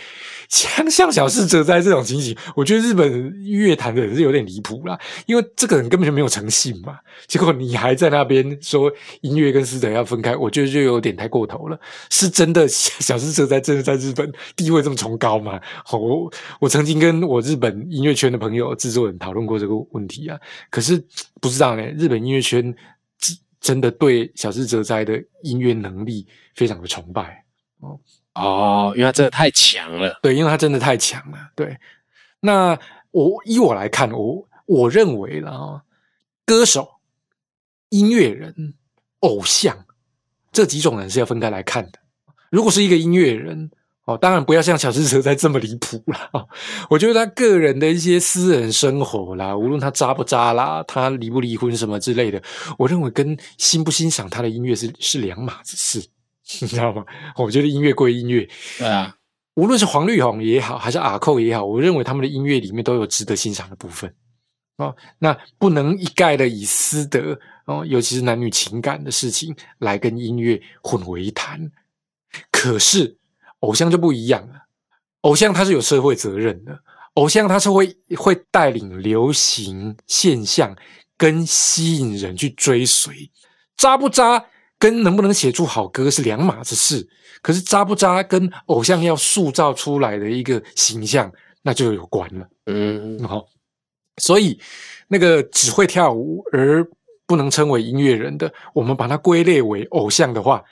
[0.50, 7.00] 像像小室哲哉这种情形，我觉得日本乐坛的人是有点离谱啦，因为这个人根本就没有诚信嘛。
[7.26, 11.80] 结果你还在那边说音乐跟私德要分开，我觉得就有点太过头了。
[12.12, 15.60] 是真的小室哲哉真的在日本地位这么崇高吗？
[15.92, 20.38] 我我曾经跟我日本音乐圈的朋友、制作人讨论过这个问题啊，
[20.70, 21.04] 可是
[21.42, 22.74] 不知道呢，日本音乐圈
[23.64, 27.46] 真真的对小室哲哉的音乐能力非常的崇拜。
[27.80, 27.98] 哦
[28.36, 30.20] 哦，因为他真的太强了。
[30.22, 31.38] 对，因为他真的太强了。
[31.56, 31.78] 对，
[32.42, 32.78] 那
[33.12, 35.84] 我依我来看，我我认为了啊，
[36.46, 36.96] 歌手、
[37.88, 38.74] 音乐人、
[39.20, 39.86] 偶像
[40.52, 42.00] 这几种人是要分开来看的。
[42.50, 43.72] 如果是一个音乐人
[44.06, 46.30] 哦，当然不要像小志哲在这么离谱啦。
[46.34, 46.48] 哦
[46.90, 52.42] 我觉得他个人的一些私人生活啦，无论他渣不渣啦，他离不离婚什么之类的，
[52.78, 56.06] 我认为跟欣不欣赏他的音乐是是两码子事，
[56.60, 57.06] 你知道吗？
[57.38, 58.48] 我觉得音乐归音乐，
[58.78, 59.16] 对啊，
[59.56, 64.14] 无论是黄绿红也好，还是阿寇也好，我认为他们的音乐里面都有值得欣赏的部分
[64.78, 64.94] 哦。
[65.20, 71.72] 那不能一概的以私德哦，尤其是男女情感的事情来跟音乐混为一谈。
[72.52, 73.16] 可是
[73.64, 74.56] 偶像就不一样了，
[75.22, 76.78] 偶像他是有社会责任的，
[77.14, 80.76] 偶像他是会会带领流行现象
[81.18, 83.32] 跟吸引人去追随，
[83.78, 84.46] 渣不渣
[84.78, 87.08] 跟能不能写出好歌是两码子事。
[87.42, 92.48] 可是渣不渣跟偶像要塑造出来的一个形象，那就有关了。
[92.68, 93.46] 嗯，好、
[94.18, 94.60] 所以
[95.08, 96.86] 那个只会跳舞而
[97.26, 100.64] 不能称为音乐人的，我们把它归类为偶像的话，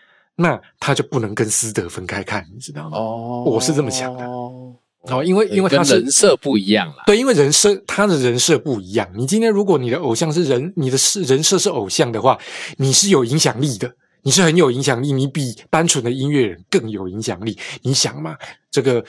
[0.42, 2.98] 那他就不能跟私德分开看，你知道吗？
[2.98, 7.04] 哦我是这么想的哦，哦，因为因为他是人设不一样啦。
[7.06, 9.10] 对，因为人设他的人设不一样。
[9.16, 12.38] 你今天如果你的偶像是人，你的是人设是偶像的话，
[12.78, 13.92] 你是有影响力的，
[14.24, 17.58] 你是很有影响力，你比单纯的音乐人更有影响力。
[17.82, 18.36] 你想嘛，
[18.70, 19.04] 这个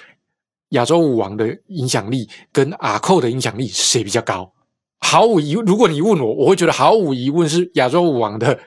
[0.70, 4.52] 亚洲舞王的影响力跟阿寇的影响力谁比较高？
[5.00, 8.58] 毫无疑问，如果你问我，我会觉得毫无疑问是亚洲舞王的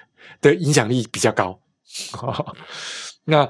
[0.41, 1.59] 的影响力比较高。
[3.25, 3.47] 那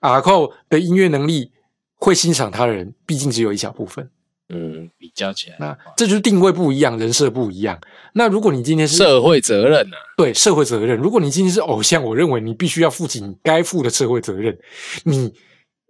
[0.00, 1.52] 阿寇的音乐能力
[1.96, 4.10] 会欣赏他的人，毕竟只有一小部分。
[4.54, 7.80] 嗯，比较起来，那这就是定位不一样，人设不一样。
[8.12, 14.58] 那如果你今天是社会责任呐、对社会责任，如果你今天是偶像，我认为你必须要负起你该负的社会责任。
[15.04, 15.32] 你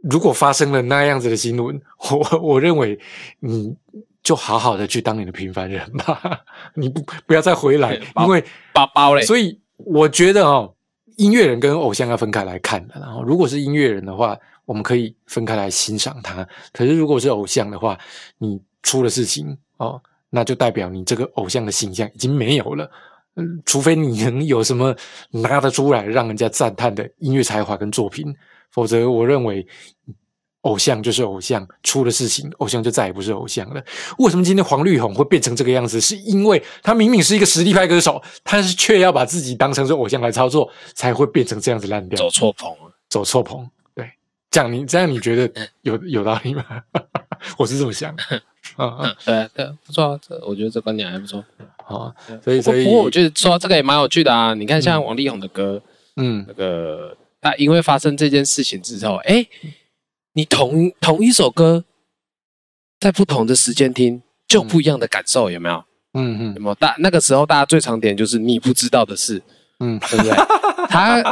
[0.08, 1.80] 如果发生了那样子的新闻，
[2.10, 2.96] 我我认为
[3.40, 3.74] 你
[4.22, 6.20] 就好好的去当你的平凡人吧，
[6.76, 10.72] 你不不要再回来，因为包包嘞，所以我觉得哦，
[11.16, 12.98] 音乐人跟偶像要分开来看的。
[13.00, 16.46] 然后，如果是音乐人的话，我们可以分开来欣赏他。
[16.72, 17.98] 可是，如果是偶像的话，
[18.38, 20.00] 你出了事情哦，
[20.30, 22.90] 那就代表你这个偶像的形象已经没有了。
[23.36, 24.94] 嗯，除非你能有什么
[25.30, 28.34] 拿得出来让人家赞叹的音乐才华跟作品，
[28.70, 29.66] 否则我认为
[30.62, 33.82] 偶像就是偶像，出了事情，偶像就再也不是偶像了。
[34.18, 36.00] 为什么今天黄绿红会变成这个样子？
[36.00, 42.92] 是因为他明明是一个实力派歌手，但是却要把自己当成是偶像来操作，才会变成这样子烂掉，走错棚了。
[43.08, 43.68] 走错棚。
[43.94, 44.10] 对，
[44.50, 46.64] 这样你这样你觉得有有道理吗？
[47.58, 48.22] 我是这么想的。
[48.76, 51.44] 啊啊对啊对啊，不错啊，这我觉得这观点还不错。
[51.84, 52.14] 啊！
[52.42, 54.54] 所以所以不过我觉得说到这个也蛮有趣的啊。
[54.54, 55.82] 你看，像王力宏的歌，
[56.16, 59.44] 嗯那个他因为发生这件事情之后，哎，
[60.34, 61.84] 你同同一首歌，
[63.00, 65.84] 在不同的时间听，就不一样的感受，有没有？
[66.14, 66.74] 嗯嗯有没有？
[66.76, 69.42] 大那个时候大家最常点就是你不知道的事，
[69.80, 70.32] 嗯， 对不对？
[70.88, 71.22] 他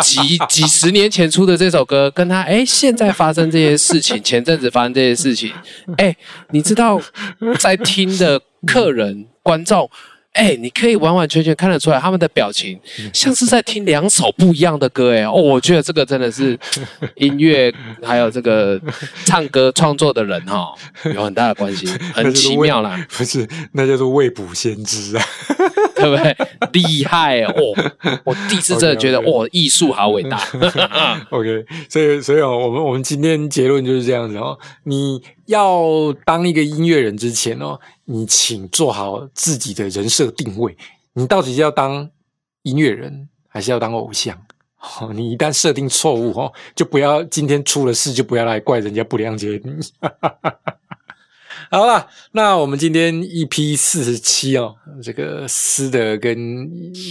[0.00, 5.52] 几几十年前出的这首歌，跟他哎现在发生这些事情，前阵子发生这些事情，
[5.98, 6.16] 哎，
[6.50, 7.00] 你知道
[7.58, 9.90] 在听的客人观众。
[10.32, 12.78] 哎，你可以完完全全看得出来，他们的表情
[13.12, 15.12] 像是在听两首不一样的歌。
[15.14, 16.58] 哎，哦，我觉得这个真的是
[17.16, 17.72] 音乐
[18.02, 18.80] 还有这个
[19.26, 20.72] 唱歌创作的人哈，
[21.14, 22.98] 有很大的关系， 很奇妙啦。
[23.10, 25.24] 不是，那叫做未卜先知啊，
[25.96, 26.34] 对不对？
[26.72, 27.52] 厉害哦！
[28.24, 30.40] 我第一次真的觉得，哇，艺术好伟大。
[31.28, 34.58] OK，所以所以哦，我们我们今天结论就是这样子哦。
[34.84, 40.76] 你要当一个音乐人之前哦，你请做好自己的人设定位。
[41.14, 42.10] 你到底是要当
[42.62, 44.36] 音乐人，还是要当偶像？
[45.00, 49.72] 哦，你一旦设定错误哦，就不要今天出了事就不要来怪人家不谅解你。
[51.74, 56.38] 好了，那我们今天 EP 四十七哦，这个诗的跟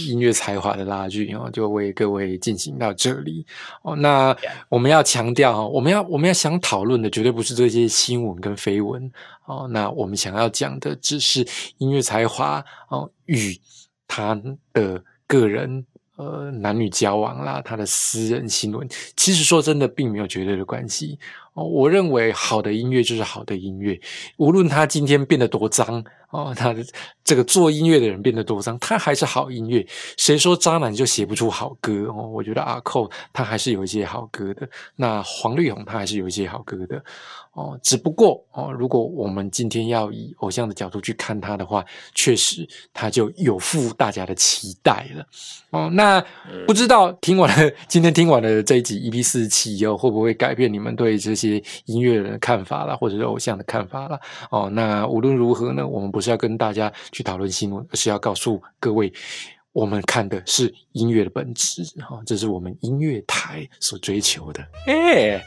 [0.08, 3.44] 音乐才华的拉锯哦，就为各位进行到这里
[3.82, 3.96] 哦。
[3.96, 4.36] 那
[4.68, 9.10] 我们要强调哦，我们要我们要想讨论的绝对不是这些新闻跟绯闻
[9.46, 11.44] 哦，那我们想要讲的只是
[11.78, 13.58] 音乐才华哦与
[14.06, 14.40] 他
[14.72, 15.84] 的个人。
[16.16, 18.86] 呃，男女交往啦，他的私人新闻，
[19.16, 21.18] 其实说真的，并没有绝对的关系
[21.54, 21.64] 哦。
[21.64, 24.00] 我认为好的音乐就是好的音乐，
[24.36, 26.84] 无论他今天变得多脏哦，他的
[27.22, 29.86] 这个做音乐的人变得多脏，他还是好音乐。
[30.16, 32.26] 谁说渣男就写不出好歌哦？
[32.28, 37.02] 我觉得阿寇他还是有一些好歌的，那黄绿红他还是有一些好歌的
[37.52, 37.78] 哦。
[37.82, 41.84] 只不过哦，如果我们今天要以偶像的角度去看他的话，
[42.14, 45.26] 确实他就有负大家的期待了
[45.68, 45.90] 哦。
[45.92, 46.24] 那
[46.66, 54.20] 不知道听完了今天听完了这一集 EP 四十七以后，会不会改变你们对这些些音乐人的看法啦，或者是偶像的看法啦？
[54.50, 59.12] 哦，那无论如何呢，我们不是要跟大家去讨论新闻，而是要告诉各位，
[59.72, 64.62] 我们看的是音乐的本质哈、哦，这是我们音乐台所追求的。
[64.86, 65.44] 哎。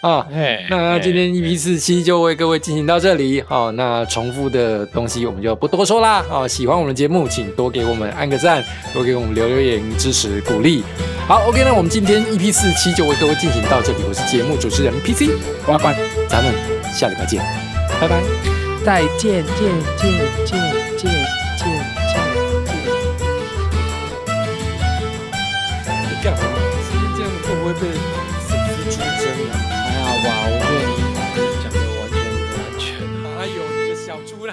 [0.00, 3.42] 啊，哎那今天 EP 四七就为各位进行到这里。
[3.42, 6.24] 好、那重复的东西我们就不多说啦。
[6.30, 10.84] 哦，喜欢我们的节目，请多给我们按个赞，多给我们留留言支持鼓励。
[11.26, 13.98] 好，OK，那我们今天 EP 四七就为各位进行到这里。
[14.08, 15.30] 我是节目主持人 PC
[15.66, 15.88] 呱呱，
[16.28, 16.54] 咱们
[16.94, 17.42] 下礼拜见，
[18.00, 18.22] 拜拜。
[18.84, 20.12] 再见，见见
[20.46, 20.56] 见
[20.96, 21.10] 见
[21.56, 22.14] 见见。
[26.08, 26.38] 你干嘛？
[27.16, 27.88] 这样会不会被